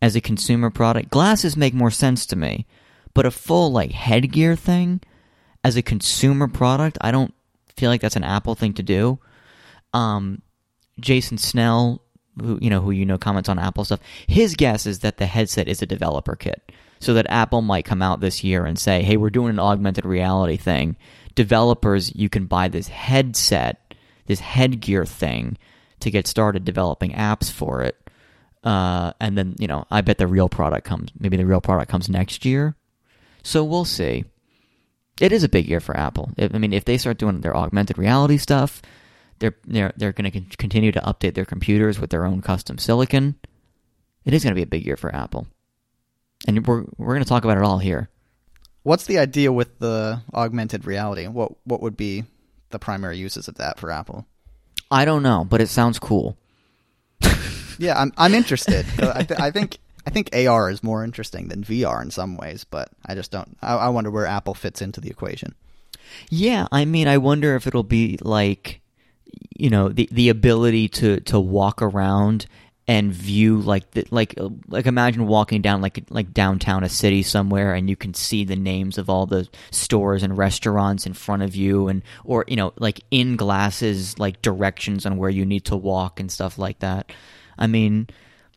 [0.00, 1.10] as a consumer product.
[1.10, 2.66] Glasses make more sense to me,
[3.14, 5.00] but a full like headgear thing
[5.66, 7.34] as a consumer product, I don't
[7.76, 9.18] feel like that's an Apple thing to do.
[9.92, 10.42] Um,
[11.00, 12.02] Jason Snell,
[12.40, 15.26] who you know who you know comments on Apple stuff, his guess is that the
[15.26, 16.70] headset is a developer kit,
[17.00, 20.04] so that Apple might come out this year and say, "Hey, we're doing an augmented
[20.04, 20.94] reality thing.
[21.34, 23.92] Developers, you can buy this headset,
[24.26, 25.58] this headgear thing,
[25.98, 28.05] to get started developing apps for it."
[28.66, 31.10] Uh, and then you know, I bet the real product comes.
[31.18, 32.74] Maybe the real product comes next year.
[33.44, 34.24] So we'll see.
[35.20, 36.32] It is a big year for Apple.
[36.36, 38.82] I mean, if they start doing their augmented reality stuff,
[39.38, 43.36] they're they're they're going to continue to update their computers with their own custom silicon.
[44.24, 45.46] It is going to be a big year for Apple,
[46.48, 48.10] and we're we're going to talk about it all here.
[48.82, 51.28] What's the idea with the augmented reality?
[51.28, 52.24] What what would be
[52.70, 54.26] the primary uses of that for Apple?
[54.90, 56.36] I don't know, but it sounds cool.
[57.78, 58.86] yeah, I'm I'm interested.
[59.02, 62.64] I, th- I think I think AR is more interesting than VR in some ways,
[62.64, 63.56] but I just don't.
[63.60, 65.54] I, I wonder where Apple fits into the equation.
[66.30, 68.80] Yeah, I mean, I wonder if it'll be like,
[69.56, 72.46] you know, the the ability to to walk around
[72.88, 77.74] and view like the, like like imagine walking down like like downtown a city somewhere
[77.74, 81.56] and you can see the names of all the stores and restaurants in front of
[81.56, 85.76] you and or you know like in glasses like directions on where you need to
[85.76, 87.10] walk and stuff like that.
[87.58, 88.08] I mean,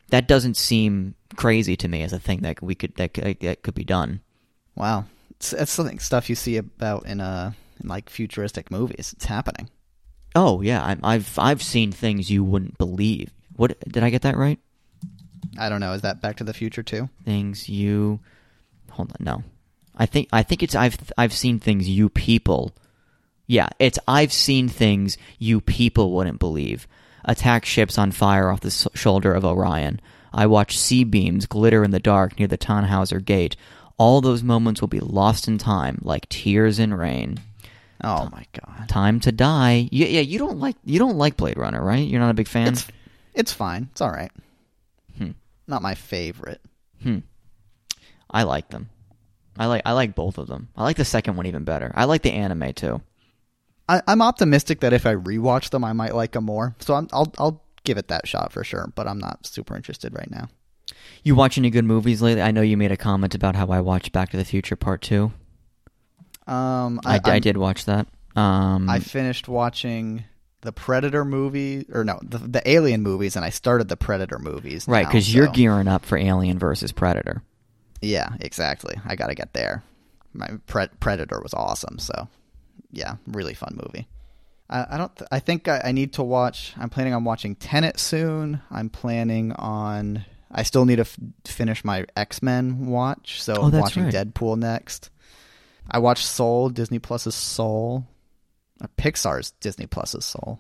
[0.10, 3.76] that doesn't seem crazy to me as a thing that we could that, that could
[3.76, 4.22] be done.
[4.76, 9.14] Wow, it's, it's something stuff you see about in uh in like futuristic movies.
[9.14, 9.70] It's happening.
[10.36, 13.32] Oh yeah, I, I've I've seen things you wouldn't believe.
[13.56, 14.60] What did I get that right?
[15.58, 15.94] I don't know.
[15.94, 17.10] Is that Back to the Future too?
[17.26, 18.20] Things you
[18.92, 19.18] hold on.
[19.20, 19.44] No,
[19.96, 22.76] I think I think it's I've I've seen things you people.
[23.48, 26.88] Yeah, it's I've seen things you people wouldn't believe.
[27.30, 30.02] Attack ships on fire off the shoulder of Orion.
[30.34, 33.56] I watch C-beams glitter in the dark near the Tannhauser Gate.
[34.00, 37.40] All those moments will be lost in time, like tears in rain.
[38.04, 38.90] Oh my god!
[38.90, 39.90] Time to die.
[39.92, 40.22] Yeah, yeah.
[40.22, 42.08] You don't like you don't like Blade Runner, right?
[42.08, 42.70] You're not a big fan.
[42.70, 42.88] It's,
[43.36, 43.90] it's fine.
[43.92, 44.32] It's all right.
[45.16, 45.32] Hmm.
[45.68, 46.62] Not my favorite.
[47.04, 47.20] Hmm.
[48.32, 48.90] I like them.
[49.60, 50.70] I like I like both of them.
[50.76, 51.92] I like the second one even better.
[51.94, 53.02] I like the anime too.
[53.90, 56.76] I, am optimistic that if I rewatch them, I might like them more.
[56.80, 58.92] So i will I'll give it that shot for sure.
[58.96, 60.48] But I'm not super interested right now.
[61.24, 62.42] You watch any good movies lately?
[62.42, 65.02] I know you made a comment about how I watched Back to the Future Part
[65.02, 65.32] Two.
[66.48, 68.08] Um, I, I, I did watch that.
[68.36, 70.24] Um, I finished watching
[70.62, 74.88] the Predator movie, or no, the, the Alien movies, and I started the Predator movies.
[74.88, 75.34] Right, because so.
[75.34, 77.44] you're gearing up for Alien versus Predator.
[78.02, 78.96] Yeah, exactly.
[79.06, 79.84] I got to get there.
[80.34, 82.28] My Pre- Predator was awesome, so
[82.92, 84.08] yeah, really fun movie.
[84.70, 85.16] I, I don't.
[85.16, 86.74] Th- I think I, I, need to watch.
[86.78, 88.62] I'm planning on watching Tenet soon.
[88.70, 90.26] I'm planning on.
[90.52, 94.14] I still need to f- finish my X Men watch, so oh, I'm watching right.
[94.14, 95.10] Deadpool next.
[95.90, 98.06] I watched Soul, Disney Plus's Soul,
[98.82, 100.60] uh, Pixar's Disney Plus's Soul.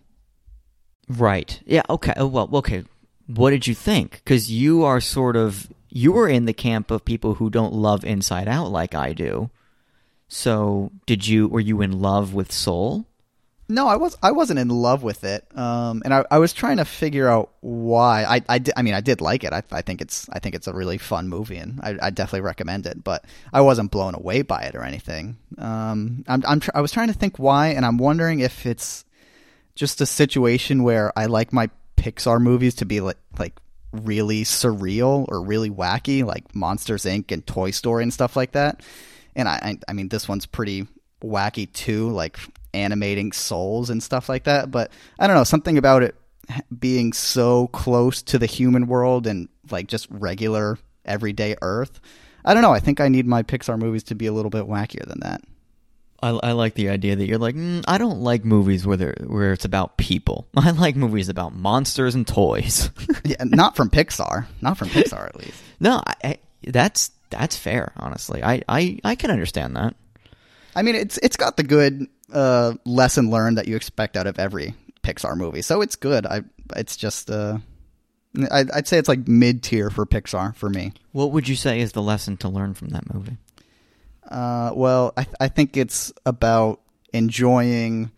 [1.08, 1.62] Right.
[1.66, 1.84] Yeah.
[1.90, 2.14] Okay.
[2.18, 2.50] Oh, well.
[2.54, 2.84] Okay.
[3.28, 4.22] What did you think?
[4.24, 8.04] Because you are sort of you were in the camp of people who don't love
[8.04, 9.50] Inside Out like I do.
[10.30, 13.06] So, did you were you in love with Soul?
[13.68, 16.78] No, I was I wasn't in love with it, um, and I, I was trying
[16.78, 18.24] to figure out why.
[18.24, 19.54] I I, did, I mean I did like it.
[19.54, 22.42] I, I think it's I think it's a really fun movie, and I, I definitely
[22.42, 23.04] recommend it.
[23.04, 25.38] But I wasn't blown away by it or anything.
[25.58, 29.06] Um, I'm, I'm tr- I was trying to think why, and I'm wondering if it's
[29.74, 33.60] just a situation where I like my Pixar movies to be like like
[33.92, 37.32] really surreal or really wacky, like Monsters Inc.
[37.32, 38.82] and Toy Story and stuff like that
[39.40, 40.88] and I, I, I mean this one's pretty
[41.24, 42.38] wacky too, like
[42.74, 44.70] animating souls and stuff like that.
[44.70, 46.16] But I don't know something about it
[46.78, 52.00] being so close to the human world and like just regular everyday Earth.
[52.44, 52.74] I don't know.
[52.74, 55.42] I think I need my Pixar movies to be a little bit wackier than that.
[56.22, 59.54] I, I like the idea that you're like, mm, I don't like movies where where
[59.54, 60.48] it's about people.
[60.58, 62.90] I like movies about monsters and toys.
[63.24, 64.46] yeah, not from Pixar.
[64.62, 65.62] Not from Pixar, at least.
[65.80, 67.94] No, I, that's that's fair.
[67.98, 69.96] Honestly, I, I, I can understand that.
[70.76, 74.40] I mean, it's it's got the good uh, lesson learned that you expect out of
[74.40, 76.26] every Pixar movie, so it's good.
[76.26, 76.44] I
[76.76, 77.58] it's just uh,
[78.52, 80.94] I'd, I'd say it's like mid tier for Pixar for me.
[81.12, 83.38] What would you say is the lesson to learn from that movie?
[84.30, 86.82] Uh, well, I I think it's about
[87.14, 88.12] enjoying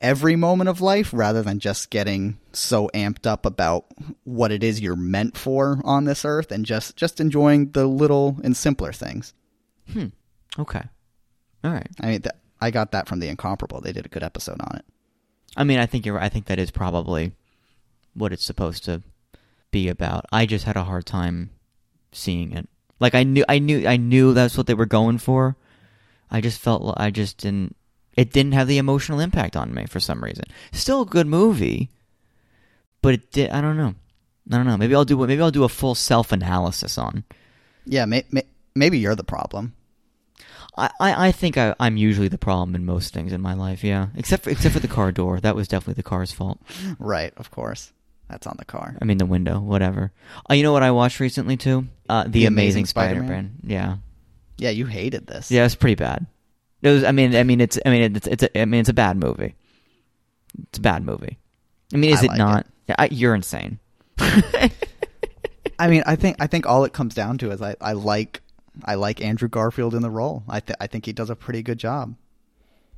[0.00, 3.86] every moment of life rather than just getting so amped up about
[4.24, 8.38] what it is you're meant for on this earth and just just enjoying the little
[8.42, 9.34] and simpler things.
[9.92, 10.06] Hmm.
[10.58, 10.82] Okay.
[11.64, 11.88] All right.
[12.00, 13.80] I mean, th- I got that from the Incomparable.
[13.80, 14.84] They did a good episode on it.
[15.56, 16.20] I mean, I think you're.
[16.20, 17.32] I think that is probably
[18.14, 19.02] what it's supposed to
[19.70, 20.26] be about.
[20.32, 21.50] I just had a hard time
[22.12, 22.68] seeing it.
[23.00, 25.56] Like I knew, I knew, I knew that's what they were going for,
[26.30, 27.76] I just felt I just didn't.
[28.18, 30.42] It didn't have the emotional impact on me for some reason.
[30.72, 31.88] Still a good movie,
[33.00, 33.50] but it did.
[33.50, 33.94] I don't know.
[34.50, 34.76] I don't know.
[34.76, 35.16] Maybe I'll do.
[35.24, 37.22] Maybe I'll do a full self analysis on.
[37.86, 38.42] Yeah, may, may,
[38.74, 39.74] maybe you're the problem.
[40.76, 43.84] I, I, I think I, I'm usually the problem in most things in my life.
[43.84, 45.38] Yeah, except for, except for the car door.
[45.40, 46.58] That was definitely the car's fault.
[46.98, 47.92] Right, of course.
[48.28, 48.96] That's on the car.
[49.00, 50.12] I mean the window, whatever.
[50.50, 51.86] Uh, you know what I watched recently too?
[52.08, 52.52] Uh, the, The Amazing,
[52.82, 53.24] Amazing Spider-Man.
[53.28, 53.52] Spider-Man?
[53.62, 53.96] Yeah,
[54.58, 55.50] Yeah, you hated this.
[55.50, 56.26] yeah, it's pretty bad.
[56.82, 57.04] It was.
[57.04, 57.78] I mean, I mean, it's.
[57.84, 58.26] I mean, it's.
[58.26, 58.42] It's.
[58.42, 59.54] A, I mean, it's a bad movie.
[60.68, 61.38] It's a bad movie.
[61.92, 62.66] I mean, is I it like not?
[62.88, 63.78] Yeah, I, you're insane.
[64.18, 68.42] I mean, I think I think all it comes down to is I, I like
[68.84, 70.42] I like Andrew Garfield in the role.
[70.48, 72.14] I th- I think he does a pretty good job.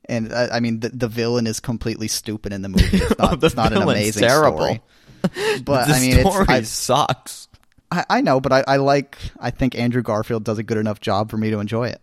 [0.07, 2.97] And I, I mean, the, the villain is completely stupid in the movie.
[2.97, 4.59] It's not, oh, The it's not an amazing terrible.
[4.59, 4.81] story.
[5.65, 7.49] But the I mean, story it's, sucks.
[7.93, 9.19] I, I know, but I, I like.
[9.39, 12.01] I think Andrew Garfield does a good enough job for me to enjoy it.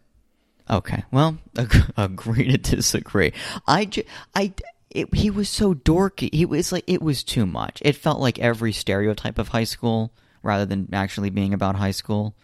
[0.69, 3.33] Okay, well, ag- agree to disagree.
[3.67, 4.03] I, ju-
[4.35, 4.53] I,
[4.89, 6.33] it, he was so dorky.
[6.33, 7.81] He was like, it was too much.
[7.83, 10.11] It felt like every stereotype of high school
[10.43, 12.35] rather than actually being about high school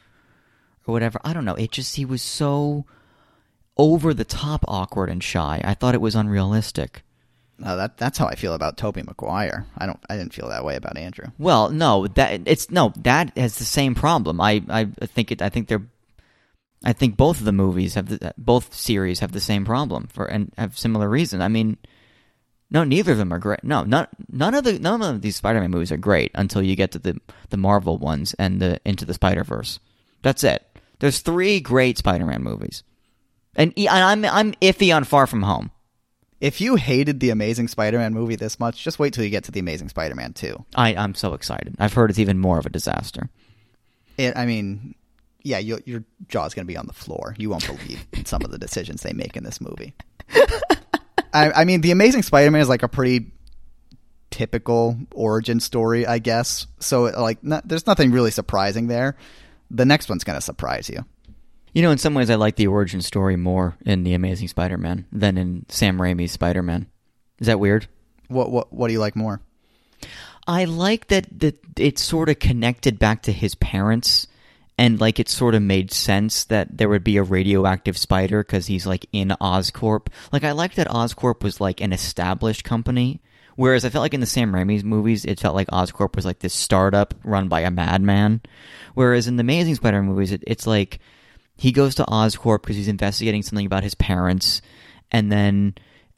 [0.85, 1.19] or whatever.
[1.23, 1.55] I don't know.
[1.55, 2.85] It just, he was so
[3.77, 5.61] over the top awkward and shy.
[5.63, 7.03] I thought it was unrealistic.
[7.59, 9.67] No, that that's how I feel about Tobey Maguire.
[9.77, 9.99] I don't.
[10.09, 11.27] I didn't feel that way about Andrew.
[11.37, 14.41] Well, no, that it's no that has the same problem.
[14.41, 15.41] I I think it.
[15.41, 15.85] I think they're.
[16.83, 20.25] I think both of the movies have the both series have the same problem for
[20.25, 21.41] and have similar reasons.
[21.41, 21.77] I mean,
[22.69, 23.63] no, neither of them are great.
[23.63, 26.91] No, not none of the none of these Spider-Man movies are great until you get
[26.91, 27.19] to the
[27.49, 29.79] the Marvel ones and the Into the Spider-Verse.
[30.23, 30.65] That's it.
[30.99, 32.83] There's three great Spider-Man movies,
[33.55, 35.71] and, and I'm I'm iffy on Far From Home.
[36.41, 39.51] If you hated the Amazing Spider-Man movie this much, just wait till you get to
[39.51, 40.65] the Amazing Spider-Man two.
[40.75, 41.75] I I'm so excited.
[41.79, 43.29] I've heard it's even more of a disaster.
[44.17, 44.95] It, I mean,
[45.43, 47.35] yeah, your your jaw's going to be on the floor.
[47.37, 49.93] You won't believe some of the decisions they make in this movie.
[51.33, 53.31] I, I mean, the Amazing Spider-Man is like a pretty
[54.29, 56.67] typical origin story, I guess.
[56.79, 59.17] So, like, no, there's nothing really surprising there.
[59.71, 61.05] The next one's going to surprise you.
[61.73, 65.07] You know, in some ways, I like the origin story more in the Amazing Spider-Man
[65.11, 66.87] than in Sam Raimi's Spider-Man.
[67.39, 67.87] Is that weird?
[68.27, 69.41] What what what do you like more?
[70.47, 74.27] I like that that it sort of connected back to his parents,
[74.77, 78.67] and like it sort of made sense that there would be a radioactive spider because
[78.67, 80.07] he's like in Oscorp.
[80.31, 83.21] Like I like that Oscorp was like an established company,
[83.55, 86.39] whereas I felt like in the Sam Raimi's movies, it felt like Oscorp was like
[86.39, 88.41] this startup run by a madman.
[88.93, 90.99] Whereas in the Amazing Spider-Man movies, it, it's like
[91.55, 94.61] he goes to Oscorp because he's investigating something about his parents,
[95.11, 95.75] and then,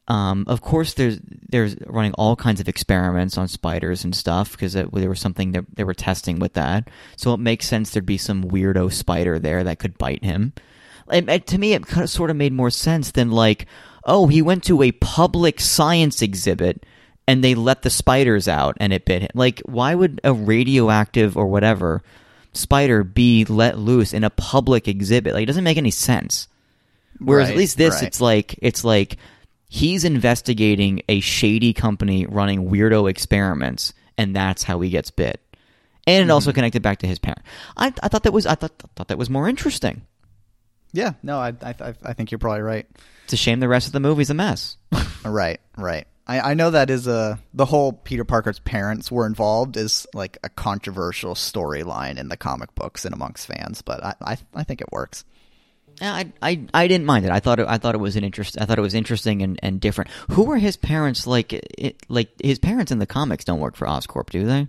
[0.08, 4.74] um, of course, there's there's running all kinds of experiments on spiders and stuff because
[4.74, 6.88] there was something that they were testing with that.
[7.16, 10.52] So it makes sense there'd be some weirdo spider there that could bite him.
[11.10, 13.66] And, and to me, it kind of sort of made more sense than like,
[14.04, 16.84] oh, he went to a public science exhibit
[17.28, 19.30] and they let the spiders out and it bit him.
[19.34, 22.02] Like, why would a radioactive or whatever
[22.52, 25.34] spider be let loose in a public exhibit?
[25.34, 26.48] Like, it doesn't make any sense.
[27.18, 28.04] Whereas at least this, right.
[28.04, 29.16] it's like it's like
[29.68, 35.40] he's investigating a shady company running weirdo experiments, and that's how he gets bit.
[36.06, 36.30] And it Mm-hmm.
[36.32, 37.42] also connected back to his parent.
[37.76, 40.02] I, I thought that was I thought thought that was more interesting.
[40.92, 42.86] Yeah, no, I I I- I think you're probably right.
[43.24, 44.76] It's a shame the rest of the movie's a mess.
[45.24, 46.06] Right, right.
[46.28, 50.38] I, I know that is a the whole Peter Parker's parents were involved is like
[50.44, 54.80] a controversial storyline in the comic books and amongst fans, but I I, I think
[54.80, 55.24] it works.
[56.00, 57.30] Yeah, I, I I didn't mind it.
[57.32, 58.60] I thought it, I thought it was an interest.
[58.60, 60.10] I thought it was interesting and, and different.
[60.30, 61.26] Who were his parents?
[61.26, 64.68] Like it, like his parents in the comics don't work for Oscorp, do they?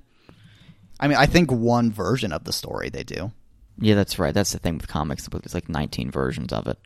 [1.00, 3.32] I mean, I think one version of the story they do.
[3.80, 4.34] Yeah, that's right.
[4.34, 5.28] That's the thing with comics.
[5.28, 6.80] There's like 19 versions of it.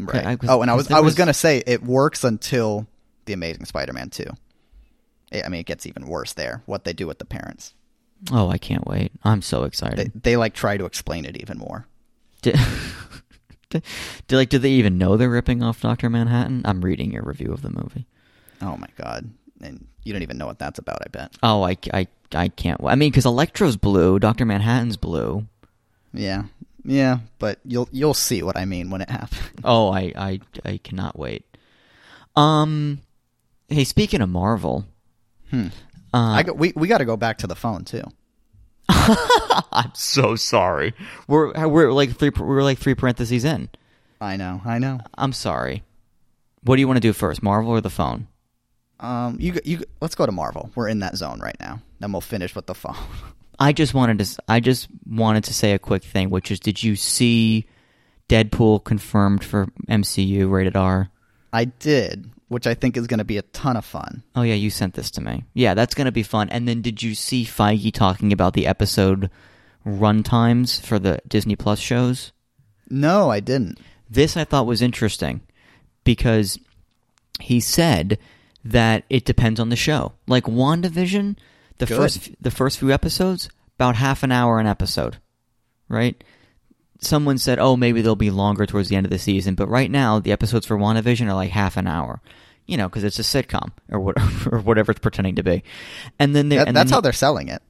[0.00, 0.24] Right.
[0.26, 2.86] I oh, and I was I was was- gonna say it works until
[3.24, 4.30] the Amazing Spider-Man two.
[5.32, 6.62] I I mean, it gets even worse there.
[6.66, 7.74] What they do with the parents,
[8.30, 9.12] Oh, I can't wait.
[9.24, 10.12] I'm so they excited.
[10.22, 11.86] they like try to explain it even more.
[13.70, 13.80] Do,
[14.30, 16.62] like do they even know they're ripping off Doctor Manhattan?
[16.64, 18.06] I'm reading your review of the movie.
[18.62, 19.28] Oh my god!
[19.60, 20.98] And you don't even know what that's about.
[21.04, 21.36] I bet.
[21.42, 22.80] Oh, I, I, I can't.
[22.84, 25.46] I mean, because Electro's blue, Doctor Manhattan's blue.
[26.14, 26.44] Yeah,
[26.84, 29.60] yeah, but you'll you'll see what I mean when it happens.
[29.64, 31.44] Oh, I, I, I cannot wait.
[32.36, 33.00] Um,
[33.68, 34.84] hey, speaking of Marvel,
[35.50, 35.66] Hmm.
[36.14, 38.02] uh, I go, we we got to go back to the phone too.
[38.88, 40.94] I'm so sorry.
[41.28, 43.68] We're we're like three we're like three parentheses in.
[44.20, 45.00] I know, I know.
[45.16, 45.82] I'm sorry.
[46.62, 48.28] What do you want to do first, Marvel or the phone?
[48.98, 50.70] Um, you you let's go to Marvel.
[50.74, 51.80] We're in that zone right now.
[52.00, 52.96] Then we'll finish with the phone.
[53.58, 54.42] I just wanted to.
[54.48, 57.66] I just wanted to say a quick thing, which is, did you see
[58.28, 61.10] Deadpool confirmed for MCU rated R.
[61.52, 64.22] I did, which I think is going to be a ton of fun.
[64.34, 65.44] Oh yeah, you sent this to me.
[65.54, 66.48] Yeah, that's going to be fun.
[66.50, 69.30] And then did you see Feige talking about the episode
[69.84, 72.32] run times for the Disney Plus shows?
[72.88, 73.78] No, I didn't.
[74.08, 75.40] This I thought was interesting
[76.04, 76.58] because
[77.40, 78.18] he said
[78.64, 80.12] that it depends on the show.
[80.26, 81.36] Like WandaVision,
[81.78, 81.96] the Good.
[81.96, 85.18] first the first few episodes, about half an hour an episode,
[85.88, 86.22] right?
[87.06, 89.54] someone said, oh, maybe they'll be longer towards the end of the season.
[89.54, 92.20] But right now, the episodes for WandaVision are like half an hour.
[92.66, 95.62] You know, because it's a sitcom or whatever, or whatever it's pretending to be.
[96.18, 97.62] And then they that, and that's then, how they're selling it.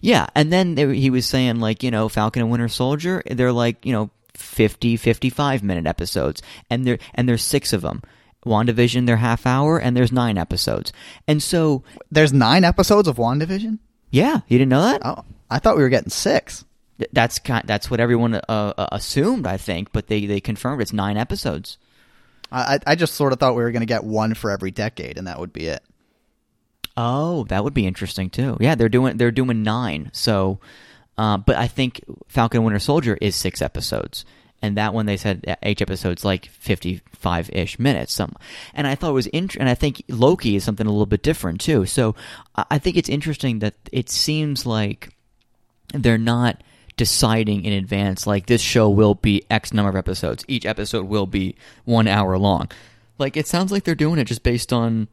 [0.00, 3.52] Yeah, and then they, he was saying like, you know, Falcon and Winter Soldier, they're
[3.52, 8.02] like, you know, 50 55 minute episodes and there and there's 6 of them.
[8.44, 10.92] WandaVision they're half hour and there's 9 episodes.
[11.26, 13.78] And so there's 9 episodes of WandaVision?
[14.10, 15.00] Yeah, you didn't know that?
[15.04, 16.64] Oh, I thought we were getting 6.
[17.12, 20.92] That's kind that's what everyone uh, uh, assumed, I think, but they they confirmed it's
[20.92, 21.78] 9 episodes.
[22.52, 25.18] I, I just sort of thought we were going to get one for every decade,
[25.18, 25.82] and that would be it.
[26.96, 28.56] Oh, that would be interesting too.
[28.60, 30.10] Yeah, they're doing they're doing nine.
[30.12, 30.60] So,
[31.18, 34.24] uh, but I think Falcon Winter Soldier is six episodes,
[34.62, 38.12] and that one they said each episode's like fifty five ish minutes.
[38.12, 38.36] Some,
[38.72, 39.62] and I thought it was interesting.
[39.62, 41.86] and I think Loki is something a little bit different too.
[41.86, 42.14] So,
[42.54, 45.12] I think it's interesting that it seems like
[45.92, 46.62] they're not
[46.96, 50.44] deciding in advance like this show will be X number of episodes.
[50.48, 52.70] Each episode will be one hour long.
[53.18, 55.08] Like it sounds like they're doing it just based on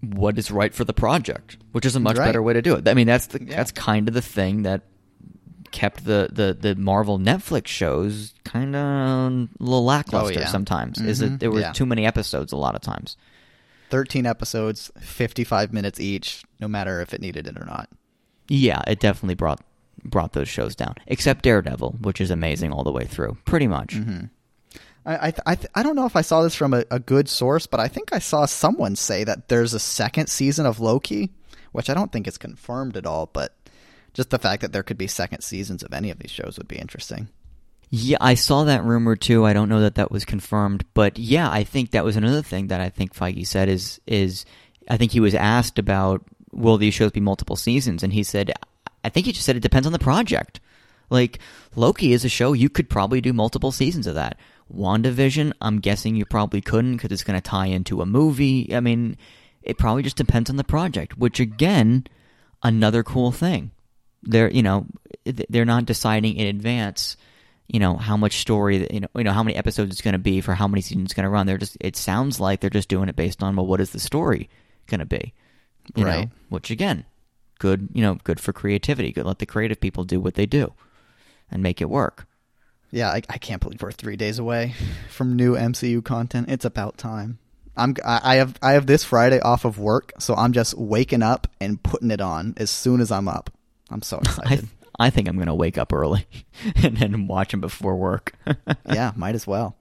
[0.00, 2.26] what is right for the project, which is a much Right.
[2.26, 2.86] better way to do it.
[2.88, 4.82] I mean, that's the that's kind of the thing that
[5.70, 10.48] kept the the the Marvel Netflix shows kind of a little lackluster Oh, yeah.
[10.48, 11.00] sometimes.
[11.00, 11.38] Is that Mhm.
[11.40, 11.72] there were Yeah.
[11.72, 13.16] too many episodes a lot of times.
[13.90, 17.88] 13 episodes, 55 minutes each, no matter if it needed it or not.
[18.48, 19.60] Yeah, it definitely brought
[20.04, 20.94] brought those shows down.
[21.06, 23.94] Except Daredevil, which is amazing all the way through, pretty much.
[23.94, 24.26] Mm-hmm.
[25.06, 26.98] I I, th- I, th- I don't know if I saw this from a, a
[26.98, 30.80] good source, but I think I saw someone say that there's a second season of
[30.80, 31.30] Loki,
[31.72, 33.54] which I don't think is confirmed at all, but
[34.12, 36.68] just the fact that there could be second seasons of any of these shows would
[36.68, 37.28] be interesting.
[37.90, 39.44] Yeah, I saw that rumor too.
[39.44, 42.68] I don't know that that was confirmed, but yeah, I think that was another thing
[42.68, 44.44] that I think Feige said is is
[44.88, 48.52] I think he was asked about will these shows be multiple seasons, and he said
[49.04, 50.60] I think he just said it depends on the project.
[51.10, 51.38] Like
[51.76, 54.38] Loki is a show you could probably do multiple seasons of that.
[54.74, 58.74] WandaVision, I'm guessing you probably couldn't because it's going to tie into a movie.
[58.74, 59.16] I mean,
[59.62, 62.06] it probably just depends on the project, which again,
[62.62, 63.70] another cool thing.
[64.22, 64.86] They're you know
[65.24, 67.18] they're not deciding in advance
[67.68, 70.18] you know how much story you know you know how many episodes it's going to
[70.18, 72.70] be for how many seasons it's going to run they're just it sounds like they're
[72.70, 74.48] just doing it based on well what is the story
[74.86, 75.32] going to be
[75.94, 77.04] you know which again
[77.58, 80.72] good you know good for creativity good let the creative people do what they do
[81.50, 82.26] and make it work
[82.90, 84.74] Yeah, I, I can't believe we're three days away
[85.08, 86.48] from new MCU content.
[86.48, 87.38] It's about time.
[87.76, 91.22] I'm I I have I have this Friday off of work, so I'm just waking
[91.22, 93.50] up and putting it on as soon as I'm up.
[93.90, 94.68] I'm so I, excited.
[94.98, 96.26] I think i'm going to wake up early
[96.76, 98.34] and then watch them before work
[98.86, 99.74] yeah, might as well.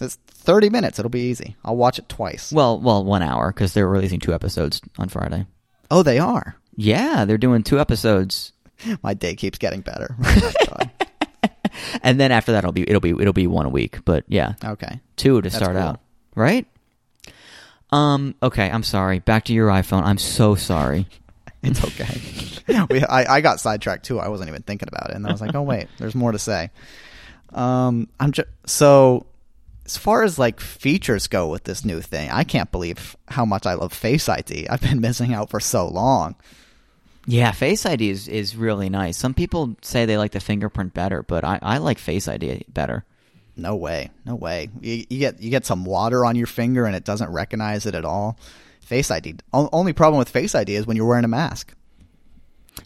[0.00, 0.98] It's 30 minutes.
[0.98, 1.54] It'll be easy.
[1.64, 2.50] I'll watch it twice.
[2.50, 5.46] well well one hour because they're releasing two episodes on friday
[5.90, 6.56] Oh, they are.
[6.76, 8.52] Yeah they're doing two episodes
[9.02, 10.16] My day keeps getting better.
[10.70, 10.78] Oh
[12.02, 14.54] and then after that it'll be it'll be it'll be one a week but yeah
[14.62, 15.00] okay.
[15.16, 15.82] two to That's start cool.
[15.82, 16.00] out,
[16.34, 16.66] right?
[17.90, 18.34] Um.
[18.42, 18.70] Okay.
[18.70, 19.20] I'm sorry.
[19.20, 20.02] Back to your iPhone.
[20.02, 21.06] I'm so sorry.
[21.64, 22.84] It's okay.
[22.90, 24.18] we, I, I got sidetracked too.
[24.18, 26.38] I wasn't even thinking about it, and I was like, "Oh wait, there's more to
[26.38, 26.70] say."
[27.50, 29.26] Um, I'm just so
[29.86, 33.64] as far as like features go with this new thing, I can't believe how much
[33.64, 34.68] I love Face ID.
[34.68, 36.34] I've been missing out for so long.
[37.26, 39.16] Yeah, Face ID is is really nice.
[39.16, 43.04] Some people say they like the fingerprint better, but I I like Face ID better.
[43.56, 44.70] No way, no way.
[44.80, 47.94] You, you get you get some water on your finger and it doesn't recognize it
[47.94, 48.38] at all.
[48.80, 49.36] Face ID.
[49.52, 51.74] O- only problem with Face ID is when you're wearing a mask.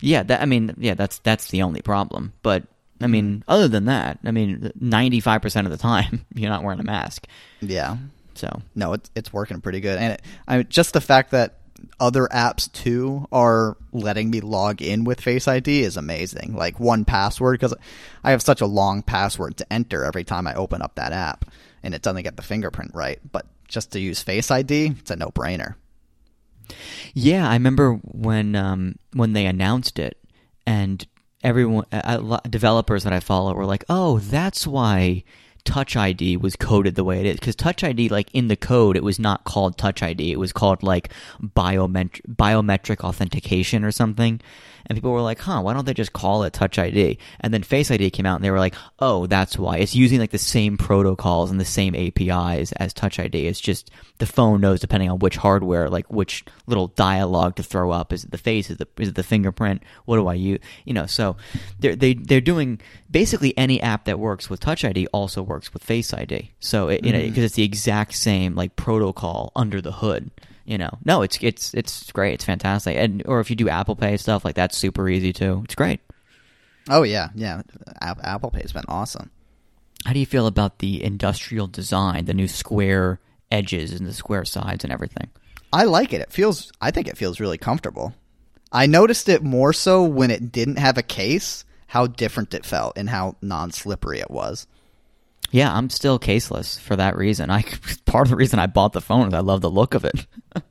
[0.00, 0.22] Yeah.
[0.24, 0.42] That.
[0.42, 0.74] I mean.
[0.78, 0.94] Yeah.
[0.94, 2.32] That's that's the only problem.
[2.42, 2.64] But
[3.00, 3.42] I mean, mm.
[3.48, 6.84] other than that, I mean, ninety five percent of the time you're not wearing a
[6.84, 7.26] mask.
[7.60, 7.96] Yeah,
[8.34, 11.58] So no, it's it's working pretty good, and it, I just the fact that
[11.98, 16.54] other apps too are letting me log in with Face ID is amazing.
[16.54, 17.74] Like one password because
[18.22, 21.44] I have such a long password to enter every time I open up that app,
[21.82, 23.18] and it doesn't get the fingerprint right.
[23.30, 25.74] But just to use Face ID, it's a no brainer.
[27.14, 30.18] Yeah, I remember when um, when they announced it,
[30.66, 31.06] and
[31.42, 35.24] everyone, uh, developers that I follow were like, "Oh, that's why
[35.66, 38.96] Touch ID was coded the way it is." Because Touch ID, like in the code,
[38.96, 41.10] it was not called Touch ID; it was called like
[41.42, 44.40] biomet- biometric authentication or something.
[44.86, 47.62] And people were like, "Huh, why don't they just call it Touch ID?" And then
[47.62, 50.38] Face ID came out, and they were like, "Oh, that's why it's using like the
[50.38, 53.46] same protocols and the same APIs as Touch ID.
[53.46, 57.90] It's just the phone knows depending on which hardware, like which little dialogue to throw
[57.90, 58.12] up.
[58.12, 58.70] Is it the face?
[58.70, 59.82] Is it the is it the fingerprint?
[60.04, 60.60] What do I use?
[60.84, 61.36] You know, so
[61.78, 62.80] they're they they're doing
[63.10, 66.52] basically any app that works with Touch ID also works with Face ID.
[66.60, 67.28] So it, you know, mm.
[67.28, 70.30] because it's the exact same like protocol under the hood
[70.66, 73.96] you know no it's it's it's great it's fantastic and or if you do apple
[73.96, 76.00] pay stuff like that's super easy too it's great
[76.88, 77.62] Oh yeah, yeah.
[78.00, 79.30] App- Apple Pay's been awesome.
[80.04, 83.18] how do you feel about the industrial design the new square
[83.50, 85.28] edges and the square sides and everything
[85.72, 86.20] I like it.
[86.20, 86.70] It feels.
[86.80, 88.14] I think it feels really comfortable.
[88.72, 91.64] I noticed it more so when it didn't have a case.
[91.88, 94.66] How different it felt and how non-slippery it was.
[95.50, 97.62] Yeah i'm still caseless for that reason i
[98.06, 100.26] part of the reason i bought the phone is i love the look of it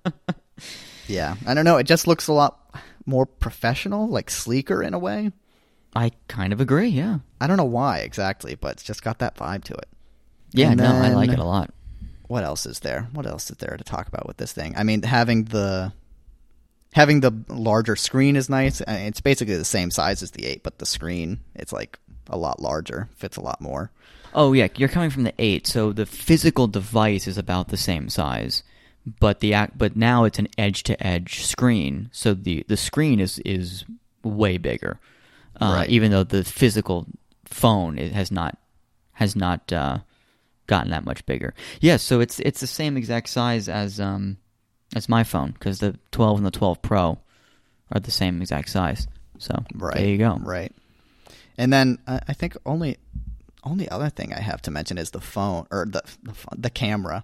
[1.07, 1.77] Yeah, I don't know.
[1.77, 2.57] It just looks a lot
[3.05, 5.31] more professional, like sleeker in a way.
[5.95, 9.35] i kind of agree yeah I don't know why exactly, but it's just got that
[9.35, 9.87] vibe to it.
[10.51, 11.71] yeah And no i like it a lot
[12.27, 13.07] What else is there?
[13.13, 14.73] What else is there to talk about with this thing?
[14.75, 15.93] I mean, having the
[16.93, 18.81] having the larger screen is nice.
[18.81, 21.99] Uh, it's basically the same size as the 8, but the screen it's like
[22.31, 23.91] a lot larger, fits a lot more.
[24.37, 28.09] Oh yeah, you're coming from the eight, so the physical device is about the same
[28.09, 28.63] size,
[29.19, 33.19] but the act, but now it's an edge to edge screen, so the the screen
[33.21, 33.85] is is
[34.23, 34.99] way bigger,
[35.61, 35.89] uh, Right.
[35.89, 37.07] even though the physical
[37.45, 38.57] phone it has not
[39.13, 39.99] has not uh,
[40.67, 41.53] gotten that much bigger.
[41.79, 44.35] Yeah, so it's it's the same exact size as um
[44.95, 47.19] as my phone because the 12 and the 12 Pro
[47.91, 49.07] are the same exact size.
[49.37, 49.95] So Right.
[49.95, 50.37] there you go.
[50.41, 50.73] Right.
[51.57, 52.97] And then I think only
[53.65, 57.23] only other thing I have to mention is the phone or the the, the camera.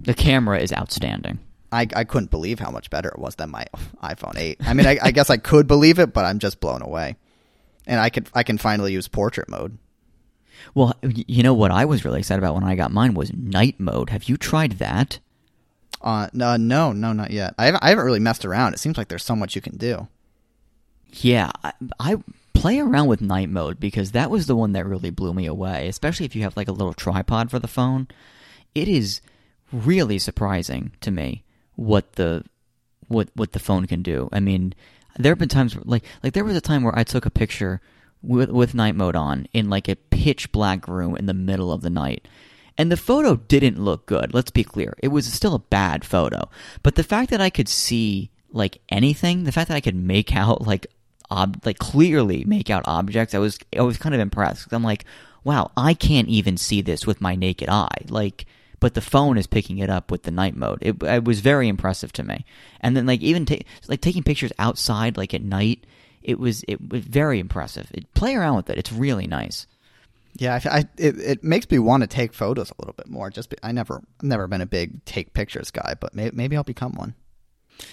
[0.00, 1.38] The camera is outstanding.
[1.70, 3.64] I, I couldn't believe how much better it was than my
[4.02, 4.58] iPhone 8.
[4.60, 7.16] I mean, I, I guess I could believe it, but I'm just blown away.
[7.86, 9.78] And I could I can finally use portrait mode.
[10.74, 13.80] Well, you know what I was really excited about when I got mine was night
[13.80, 14.10] mode.
[14.10, 15.18] Have you tried that?
[16.00, 17.54] Uh, no, no, no, not yet.
[17.58, 18.74] I haven't, I haven't really messed around.
[18.74, 20.08] It seems like there's so much you can do.
[21.12, 22.16] Yeah, I, I
[22.62, 25.88] play around with night mode because that was the one that really blew me away,
[25.88, 28.06] especially if you have like a little tripod for the phone.
[28.72, 29.20] It is
[29.72, 31.42] really surprising to me
[31.74, 32.44] what the
[33.08, 34.28] what what the phone can do.
[34.30, 34.74] I mean,
[35.18, 37.30] there have been times where, like like there was a time where I took a
[37.30, 37.80] picture
[38.22, 41.82] with with night mode on in like a pitch black room in the middle of
[41.82, 42.28] the night.
[42.78, 44.32] And the photo didn't look good.
[44.32, 44.94] Let's be clear.
[45.02, 46.48] It was still a bad photo.
[46.84, 50.32] But the fact that I could see like anything, the fact that I could make
[50.36, 50.86] out like
[51.32, 54.72] ob- like clearly make out objects, I was I was kind of impressed.
[54.72, 55.04] I'm like,
[55.42, 58.04] wow, I can't even see this with my naked eye.
[58.08, 58.46] Like
[58.82, 60.80] but the phone is picking it up with the night mode.
[60.82, 62.44] It, it was very impressive to me.
[62.80, 65.86] And then like even ta- like taking pictures outside like at night,
[66.20, 67.88] it was it was very impressive.
[67.94, 68.78] It, play around with it.
[68.78, 69.68] It's really nice.
[70.34, 73.30] Yeah, I, I it, it makes me want to take photos a little bit more.
[73.30, 76.64] Just be, I never never been a big take pictures guy, but may, maybe I'll
[76.64, 77.14] become one.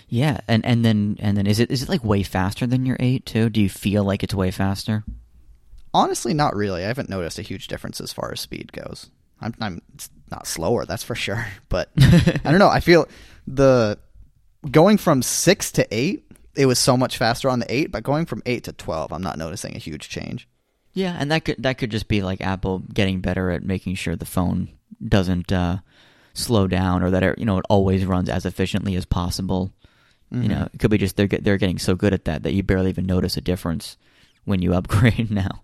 [0.07, 2.97] Yeah, and and then and then is it is it like way faster than your
[2.99, 3.49] 8 too?
[3.49, 5.03] Do you feel like it's way faster?
[5.93, 6.83] Honestly, not really.
[6.83, 9.09] I haven't noticed a huge difference as far as speed goes.
[9.41, 11.45] I'm, I'm it's not slower, that's for sure.
[11.69, 12.69] But I don't know.
[12.69, 13.07] I feel
[13.47, 13.99] the
[14.69, 16.25] going from six to eight,
[16.55, 17.91] it was so much faster on the eight.
[17.91, 20.47] But going from eight to twelve, I'm not noticing a huge change.
[20.93, 24.15] Yeah, and that could that could just be like Apple getting better at making sure
[24.15, 24.69] the phone
[25.07, 25.77] doesn't uh,
[26.33, 29.71] slow down or that it, you know it always runs as efficiently as possible.
[30.31, 30.75] You know, mm-hmm.
[30.75, 33.05] it could be just they're they're getting so good at that that you barely even
[33.05, 33.97] notice a difference
[34.45, 35.63] when you upgrade now.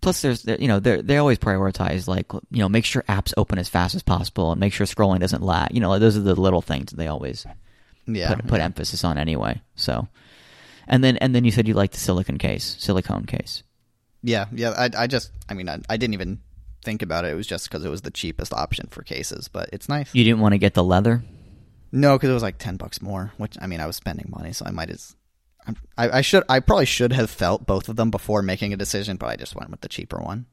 [0.00, 3.58] Plus, there's you know they they always prioritize like you know make sure apps open
[3.58, 5.72] as fast as possible and make sure scrolling doesn't lag.
[5.72, 7.46] You know, those are the little things that they always
[8.06, 9.60] Yeah, put put emphasis on anyway.
[9.76, 10.08] So,
[10.88, 13.62] and then and then you said you like the silicon case, silicone case.
[14.22, 14.70] yeah, yeah.
[14.70, 16.40] I, I just, I mean, I, I didn't even
[16.82, 17.32] think about it.
[17.32, 20.14] It was just because it was the cheapest option for cases, but it's nice.
[20.14, 21.22] You didn't want to get the leather.
[21.92, 23.32] No, because it was like ten bucks more.
[23.36, 25.16] Which I mean, I was spending money, so I might as.
[25.96, 26.44] I, I should.
[26.48, 29.54] I probably should have felt both of them before making a decision, but I just
[29.54, 30.46] went with the cheaper one.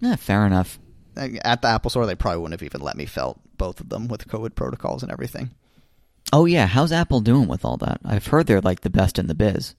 [0.00, 0.78] Yeah, fair enough.
[1.16, 4.08] At the Apple Store, they probably wouldn't have even let me felt both of them
[4.08, 5.50] with COVID protocols and everything.
[6.32, 8.00] Oh yeah, how's Apple doing with all that?
[8.04, 9.74] I've heard they're like the best in the biz.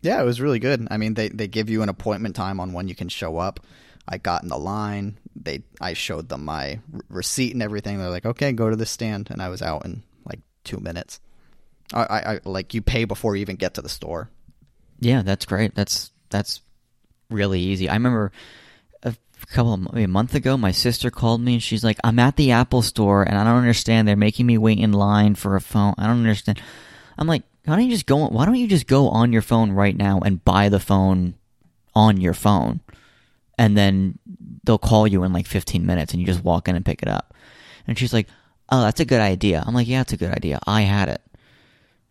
[0.00, 0.86] Yeah, it was really good.
[0.90, 3.60] I mean, they they give you an appointment time on when you can show up.
[4.06, 5.18] I got in the line.
[5.34, 7.98] They I showed them my receipt and everything.
[7.98, 10.02] They're like, "Okay, go to the stand," and I was out in
[10.68, 11.20] two minutes.
[11.92, 14.30] I, I, I like you pay before you even get to the store.
[15.00, 15.74] Yeah, that's great.
[15.74, 16.60] That's that's
[17.30, 17.88] really easy.
[17.88, 18.32] I remember
[19.02, 19.14] a
[19.46, 22.52] couple of a month ago, my sister called me and she's like, "I'm at the
[22.52, 24.06] Apple store and I don't understand.
[24.06, 25.94] They're making me wait in line for a phone.
[25.96, 26.60] I don't understand."
[27.18, 28.28] I'm like, why don't you just go?
[28.28, 31.34] Why don't you just go on your phone right now and buy the phone
[31.94, 32.80] on your phone,
[33.58, 34.18] and then
[34.64, 37.08] they'll call you in like 15 minutes, and you just walk in and pick it
[37.08, 37.34] up.
[37.86, 38.28] And she's like,
[38.70, 40.58] "Oh, that's a good idea." I'm like, "Yeah, it's a good idea.
[40.66, 41.22] I had it."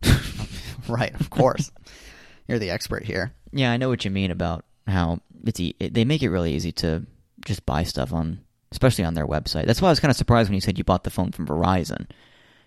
[0.87, 1.71] Right, of course.
[2.47, 3.33] You're the expert here.
[3.51, 6.71] Yeah, I know what you mean about how it's e- they make it really easy
[6.73, 7.05] to
[7.45, 8.39] just buy stuff on,
[8.71, 9.65] especially on their website.
[9.65, 11.45] That's why I was kind of surprised when you said you bought the phone from
[11.45, 12.07] Verizon,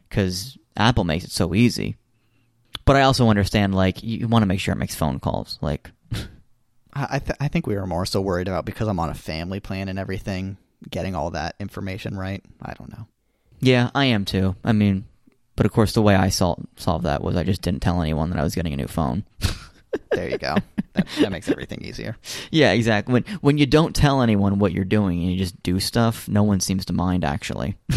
[0.08, 1.96] because Apple makes it so easy.
[2.84, 5.58] But I also understand like you want to make sure it makes phone calls.
[5.62, 9.08] Like, I I, th- I think we were more so worried about because I'm on
[9.08, 10.58] a family plan and everything,
[10.90, 12.44] getting all that information right.
[12.60, 13.06] I don't know.
[13.60, 14.56] Yeah, I am too.
[14.64, 15.04] I mean,
[15.56, 18.30] but of course, the way I sol- solved that was I just didn't tell anyone
[18.30, 19.24] that I was getting a new phone.
[20.12, 20.54] There you go.
[20.92, 22.16] that, that makes everything easier.
[22.52, 23.12] yeah, exactly.
[23.12, 26.44] When when you don't tell anyone what you're doing and you just do stuff, no
[26.44, 27.24] one seems to mind.
[27.24, 27.76] Actually.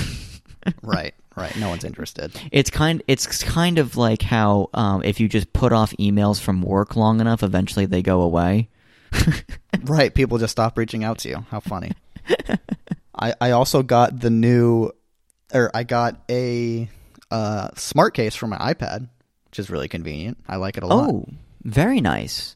[0.81, 1.53] Right, right.
[1.57, 2.31] No one's interested.
[2.51, 6.61] It's kind it's kind of like how um, if you just put off emails from
[6.61, 8.69] work long enough, eventually they go away.
[9.83, 11.45] Right, people just stop reaching out to you.
[11.51, 11.91] How funny.
[13.15, 14.91] I I also got the new,
[15.53, 16.89] or I got a
[17.31, 19.09] uh, smart case for my iPad,
[19.45, 20.37] which is really convenient.
[20.47, 21.09] I like it a lot.
[21.09, 21.25] Oh,
[21.63, 22.55] very nice.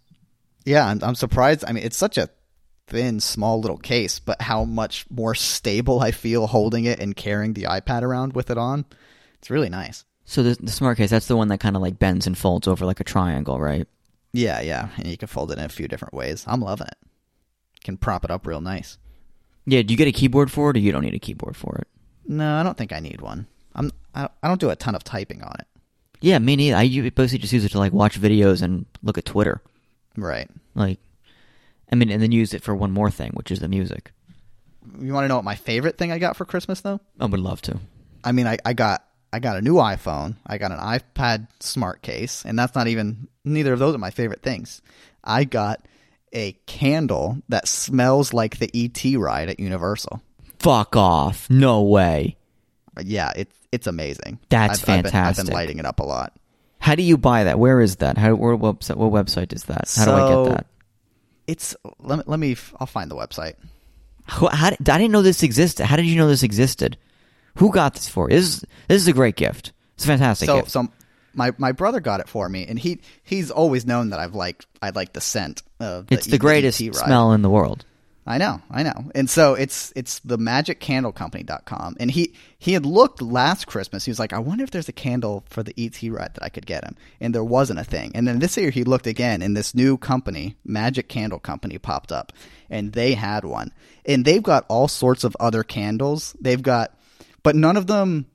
[0.66, 1.64] Yeah, I'm, I'm surprised.
[1.68, 2.30] I mean, it's such a
[2.88, 7.54] thin, small little case, but how much more stable I feel holding it and carrying
[7.54, 8.86] the iPad around with it on.
[9.40, 10.06] It's really nice.
[10.26, 12.68] So the the smart case that's the one that kind of like bends and folds
[12.68, 13.88] over like a triangle, right?
[14.34, 16.44] Yeah, yeah, and you can fold it in a few different ways.
[16.48, 16.98] I'm loving it.
[17.84, 18.98] Can prop it up real nice.
[19.66, 19.84] Yeah.
[19.84, 21.88] Do you get a keyboard for it, or you don't need a keyboard for it?
[22.28, 23.48] No, I don't think I need one.
[23.74, 25.68] I'm I, I don't do a ton of typing on it.
[26.20, 26.76] Yeah, me neither.
[26.76, 29.62] I basically just use it to like watch videos and look at Twitter.
[30.16, 30.50] Right.
[30.74, 31.00] Like,
[31.92, 34.12] I mean, and then use it for one more thing, which is the music.
[35.00, 37.00] You want to know what my favorite thing I got for Christmas though?
[37.20, 37.80] I would love to.
[38.24, 40.36] I mean, I, I got I got a new iPhone.
[40.46, 44.12] I got an iPad smart case, and that's not even neither of those are my
[44.12, 44.82] favorite things.
[45.24, 45.86] I got
[46.34, 50.22] a candle that smells like the ET ride at Universal.
[50.60, 51.50] Fuck off!
[51.50, 52.38] No way.
[53.04, 54.40] Yeah, it's it's amazing.
[54.50, 55.46] That's I've, I've been, I've fantastic.
[55.46, 56.34] been lighting it up a lot.
[56.80, 57.60] How do you buy that?
[57.60, 58.18] Where is that?
[58.18, 58.96] How where website?
[58.96, 59.92] What website is that?
[59.96, 60.66] How do I get that?
[61.48, 63.56] It's let me, let me I'll find the website.
[64.26, 65.86] How, how I didn't know this existed.
[65.86, 66.98] How did you know this existed?
[67.56, 68.30] Who got this for?
[68.30, 68.36] you?
[68.38, 69.72] This is this is a great gift.
[69.96, 70.72] It's a fantastic So gift.
[70.72, 70.88] so
[71.34, 74.66] my my brother got it for me, and he he's always known that I've liked
[74.82, 77.86] I like the scent of the, it's the E- greatest ET smell in the world.
[78.28, 79.10] I know, I know.
[79.16, 81.96] And so it's it's the magiccandlecompany.com.
[81.98, 84.04] And he he had looked last Christmas.
[84.04, 86.50] He was like, I wonder if there's a candle for the ET ride that I
[86.50, 86.98] could get him.
[87.22, 88.12] And there wasn't a thing.
[88.16, 92.12] And then this year he looked again and this new company, Magic Candle Company popped
[92.12, 92.34] up
[92.70, 93.72] and they had one.
[94.06, 96.36] And they've got all sorts of other candles.
[96.42, 96.94] They've got
[97.44, 98.26] but none of them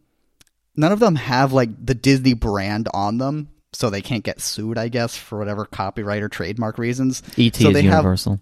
[0.75, 3.51] none of them have like the Disney brand on them.
[3.75, 7.23] So they can't get sued, I guess, for whatever copyright or trademark reasons.
[7.39, 8.39] ET so is they have universal.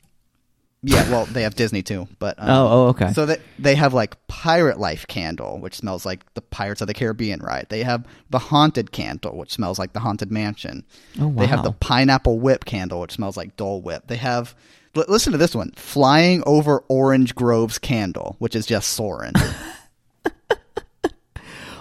[0.82, 3.12] Yeah, well, they have Disney too, but um, Oh, oh, okay.
[3.12, 6.94] So that they have like Pirate Life candle, which smells like the Pirates of the
[6.94, 7.66] Caribbean ride.
[7.68, 10.84] They have the Haunted candle, which smells like the Haunted Mansion.
[11.20, 11.40] Oh, wow.
[11.40, 11.72] They have the.
[11.72, 14.04] Pineapple Whip candle, which smells like Dole Whip.
[14.06, 14.54] They have
[14.96, 19.34] l- listen to this one, Flying Over Orange Groves candle, which is just Soarin'.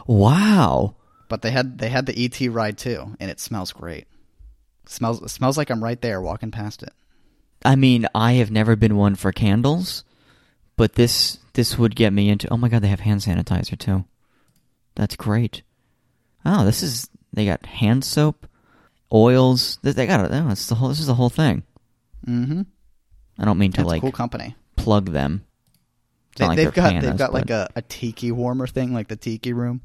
[0.07, 0.95] wow.
[1.27, 4.07] but they had they had the ET ride too, and it smells great.
[4.88, 6.93] smells it smells like I'm right there walking past it.
[7.64, 10.03] I mean, I have never been one for candles,
[10.77, 12.52] but this this would get me into.
[12.52, 14.06] Oh my god, they have hand sanitizer too.
[14.95, 15.61] That's great.
[16.45, 18.48] Oh, this is they got hand soap,
[19.14, 19.77] oils.
[19.81, 20.31] They they got it.
[20.34, 20.90] Oh, it's the whole.
[20.90, 21.64] This is the whole thing.
[22.26, 22.61] Mm-hmm.
[23.38, 24.56] I don't mean to That's like cool company.
[24.76, 25.45] plug them.
[26.38, 29.07] They, not like they've they're got they've got like a, a tiki warmer thing, like
[29.10, 29.81] the tiki room.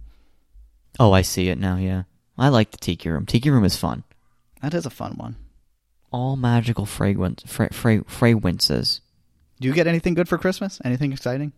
[1.00, 1.76] Oh, I see it now.
[1.76, 2.04] Yeah,
[2.38, 3.26] I like the tiki room.
[3.26, 4.04] Tiki room is fun.
[4.62, 5.36] That is a fun one.
[6.14, 9.00] All magical fragrance fra- fra- fragrances.
[9.60, 10.80] Do you get anything good for Christmas?
[10.84, 11.52] Anything exciting?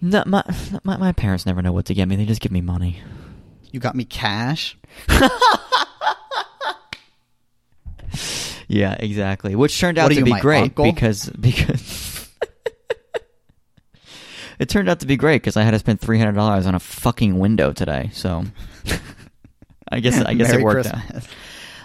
[0.00, 0.42] No, my,
[0.84, 2.16] my my parents never know what to get me.
[2.16, 3.00] They just give me money.
[3.72, 4.78] You got me cash.
[8.66, 9.54] Yeah, exactly.
[9.54, 10.84] Which turned out to you, be great uncle?
[10.86, 12.28] because because
[14.58, 16.74] it turned out to be great because I had to spend three hundred dollars on
[16.74, 18.10] a fucking window today.
[18.14, 18.44] So
[19.92, 21.16] I guess I guess Merry it worked Christmas.
[21.26, 21.28] out.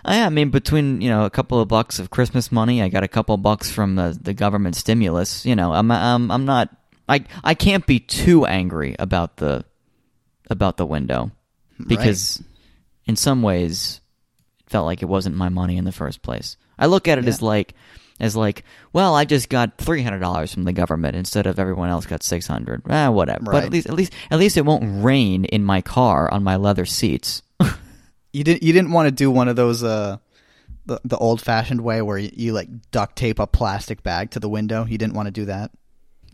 [0.06, 3.04] I, I mean, between you know a couple of bucks of Christmas money, I got
[3.04, 5.46] a couple bucks from the the government stimulus.
[5.46, 6.70] You know, I'm I'm I'm not
[7.08, 9.66] I I can't be too angry about the
[10.50, 11.32] about the window
[11.86, 12.42] because
[13.06, 14.02] in some ways
[14.66, 16.58] it felt like it wasn't my money in the first place.
[16.78, 17.30] I look at it Yeah.
[17.30, 17.74] as like
[18.22, 21.90] as like, well, I just got three hundred dollars from the government instead of everyone
[21.90, 22.82] else got six hundred.
[22.90, 23.52] Ah, whatever.
[23.52, 26.58] But at least at least at least it won't rain in my car on my
[26.58, 27.42] leather seats.
[28.32, 30.18] You didn't you didn't want to do one of those uh
[30.86, 34.40] the the old fashioned way where you, you like duct tape a plastic bag to
[34.40, 34.86] the window.
[34.86, 35.72] You didn't want to do that.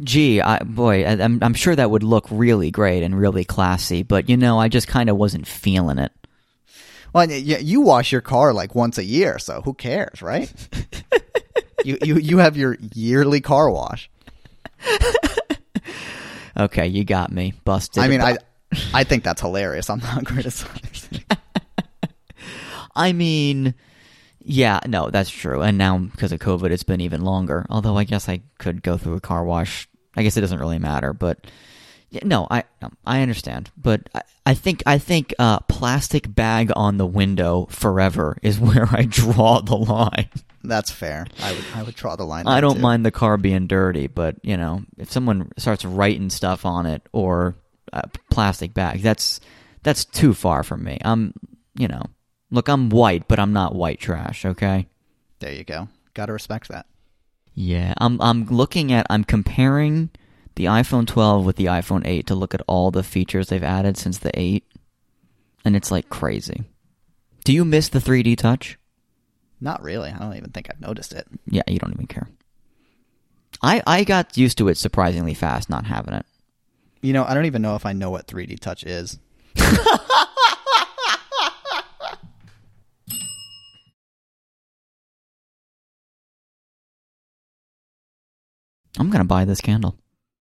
[0.01, 4.03] Gee, I, boy, I, I'm I'm sure that would look really great and really classy,
[4.03, 6.11] but you know, I just kind of wasn't feeling it.
[7.13, 10.51] Well, y- y- you wash your car like once a year, so who cares, right?
[11.85, 14.09] you you you have your yearly car wash.
[16.57, 17.53] Okay, you got me.
[17.65, 18.01] Busted.
[18.01, 18.37] I mean, I
[18.93, 19.89] I think that's hilarious.
[19.89, 21.23] I'm not criticizing.
[22.95, 23.75] I mean,
[24.39, 25.61] yeah, no, that's true.
[25.61, 27.65] And now because of COVID, it's been even longer.
[27.69, 29.87] Although I guess I could go through a car wash.
[30.15, 31.45] I guess it doesn't really matter, but
[32.09, 32.63] yeah, no, I
[33.05, 33.69] I understand.
[33.75, 38.87] But I, I think I think uh, plastic bag on the window forever is where
[38.89, 40.29] I draw the line.
[40.63, 41.27] That's fair.
[41.41, 42.47] I would I would draw the line.
[42.47, 42.81] I don't too.
[42.81, 47.01] mind the car being dirty, but you know, if someone starts writing stuff on it
[47.11, 47.55] or
[47.91, 49.39] a plastic bag, that's
[49.83, 50.99] that's too far from me.
[51.03, 51.33] I'm,
[51.75, 52.03] you know,
[52.55, 54.45] look, I'm white, but I'm not white trash.
[54.45, 54.87] Okay.
[55.39, 55.89] There you go.
[56.13, 56.87] Got to respect that.
[57.53, 60.09] Yeah, I'm I'm looking at I'm comparing
[60.55, 63.97] the iPhone 12 with the iPhone 8 to look at all the features they've added
[63.97, 64.63] since the 8
[65.63, 66.63] and it's like crazy.
[67.43, 68.77] Do you miss the 3D touch?
[69.61, 70.09] Not really.
[70.09, 71.27] I don't even think I've noticed it.
[71.47, 72.27] Yeah, you don't even care.
[73.61, 76.25] I I got used to it surprisingly fast not having it.
[77.01, 79.19] You know, I don't even know if I know what 3D touch is.
[88.97, 89.97] I'm going to buy this candle.